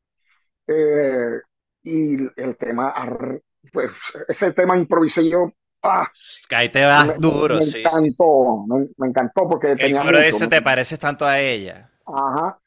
[0.68, 1.42] Eh,
[1.84, 2.94] y el tema,
[3.72, 3.92] pues
[4.28, 5.52] ese tema improvisé yo.
[5.84, 6.08] ¡ah!
[6.52, 7.80] Ahí te vas me, duro, me sí.
[7.80, 8.24] Encantó, sí, sí.
[8.68, 10.50] Me, me, encantó porque el tenía coro mucho, ese ¿no?
[10.50, 11.90] te pareces tanto a ella.
[12.06, 12.60] Ajá.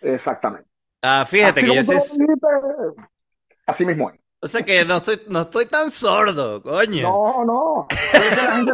[0.00, 0.68] Exactamente.
[1.02, 2.00] Ah, fíjate así que yo sé...
[2.00, 2.24] sé...
[3.66, 4.20] Así mismo es.
[4.42, 7.02] O sea que no estoy, no estoy tan sordo, coño.
[7.02, 7.86] No, no.
[7.90, 8.72] Es que la, gente,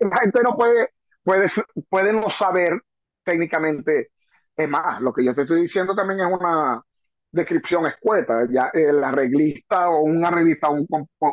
[0.00, 0.90] la gente no puede,
[1.24, 1.50] puede,
[1.88, 2.82] puede no saber
[3.24, 4.10] técnicamente.
[4.54, 6.82] Es más, lo que yo te estoy diciendo también es una
[7.30, 8.46] descripción escueta.
[8.50, 10.86] Ya el arreglista o un arreglista o un,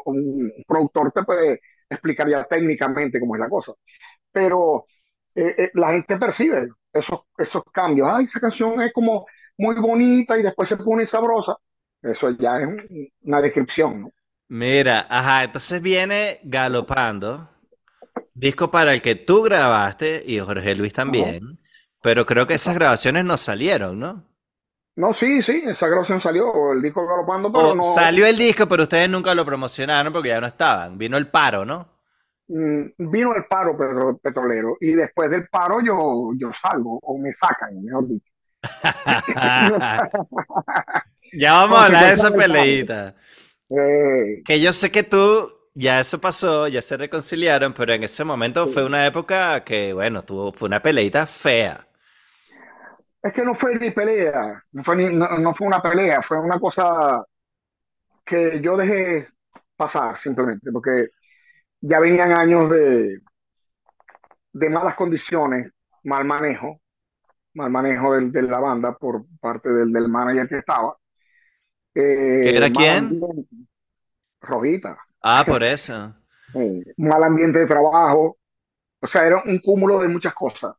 [0.05, 3.73] un, productor te puede explicar ya técnicamente cómo es la cosa.
[4.31, 4.85] Pero
[5.33, 8.09] eh, eh, la gente percibe esos, esos cambios.
[8.11, 9.25] Ay, esa canción es como
[9.57, 11.55] muy bonita y después se pone sabrosa.
[12.01, 12.67] Eso ya es
[13.21, 14.11] una descripción, ¿no?
[14.47, 17.49] Mira, ajá, entonces viene galopando,
[18.35, 21.57] disco para el que tú grabaste y Jorge Luis también, ajá.
[21.99, 24.23] pero creo que esas grabaciones no salieron, ¿no?
[24.97, 27.83] No, sí, sí, esa grabación salió, el disco galopando, pero no.
[27.83, 30.97] Salió el disco, pero ustedes nunca lo promocionaron porque ya no estaban.
[30.97, 31.89] Vino el paro, ¿no?
[32.47, 37.33] Mm, vino el paro petro petrolero y después del paro yo, yo salgo o me
[37.33, 38.31] sacan, mejor dicho.
[41.37, 43.13] Ya vamos a hablar de esa peleita.
[43.69, 48.23] Eh, que yo sé que tú, ya eso pasó, ya se reconciliaron, pero en ese
[48.23, 48.73] momento sí.
[48.73, 51.85] fue una época que, bueno, tuvo, fue una peleita fea.
[53.25, 56.39] Es que no fue ni pelea, no fue, ni, no, no fue una pelea, fue
[56.39, 57.25] una cosa
[58.25, 59.27] que yo dejé
[59.75, 61.09] pasar simplemente, porque
[61.81, 63.21] ya venían años de,
[64.53, 65.71] de malas condiciones,
[66.03, 66.79] mal manejo,
[67.55, 70.97] mal manejo del, de la banda por parte del, del manager que estaba.
[71.95, 73.19] Eh, ¿Que era quién?
[74.41, 74.97] Rojita.
[75.21, 76.15] Ah, por eso.
[76.53, 78.37] eh, mal ambiente de trabajo.
[79.01, 80.75] O sea, era un cúmulo de muchas cosas.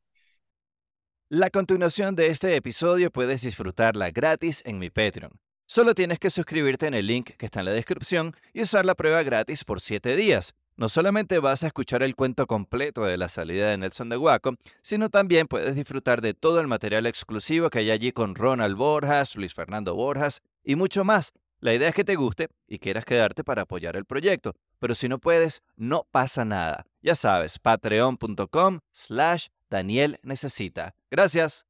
[1.28, 5.32] La continuación de este episodio puedes disfrutarla gratis en mi Patreon.
[5.66, 8.94] Solo tienes que suscribirte en el link que está en la descripción y usar la
[8.94, 10.54] prueba gratis por 7 días.
[10.76, 14.54] No solamente vas a escuchar el cuento completo de la salida de Nelson de Guaco,
[14.82, 19.34] sino también puedes disfrutar de todo el material exclusivo que hay allí con Ronald Borjas,
[19.34, 21.32] Luis Fernando Borjas y mucho más.
[21.58, 25.08] La idea es que te guste y quieras quedarte para apoyar el proyecto, pero si
[25.08, 26.86] no puedes, no pasa nada.
[27.02, 30.94] Ya sabes, patreon.com slash Daniel Necesita.
[31.10, 31.66] Gracias.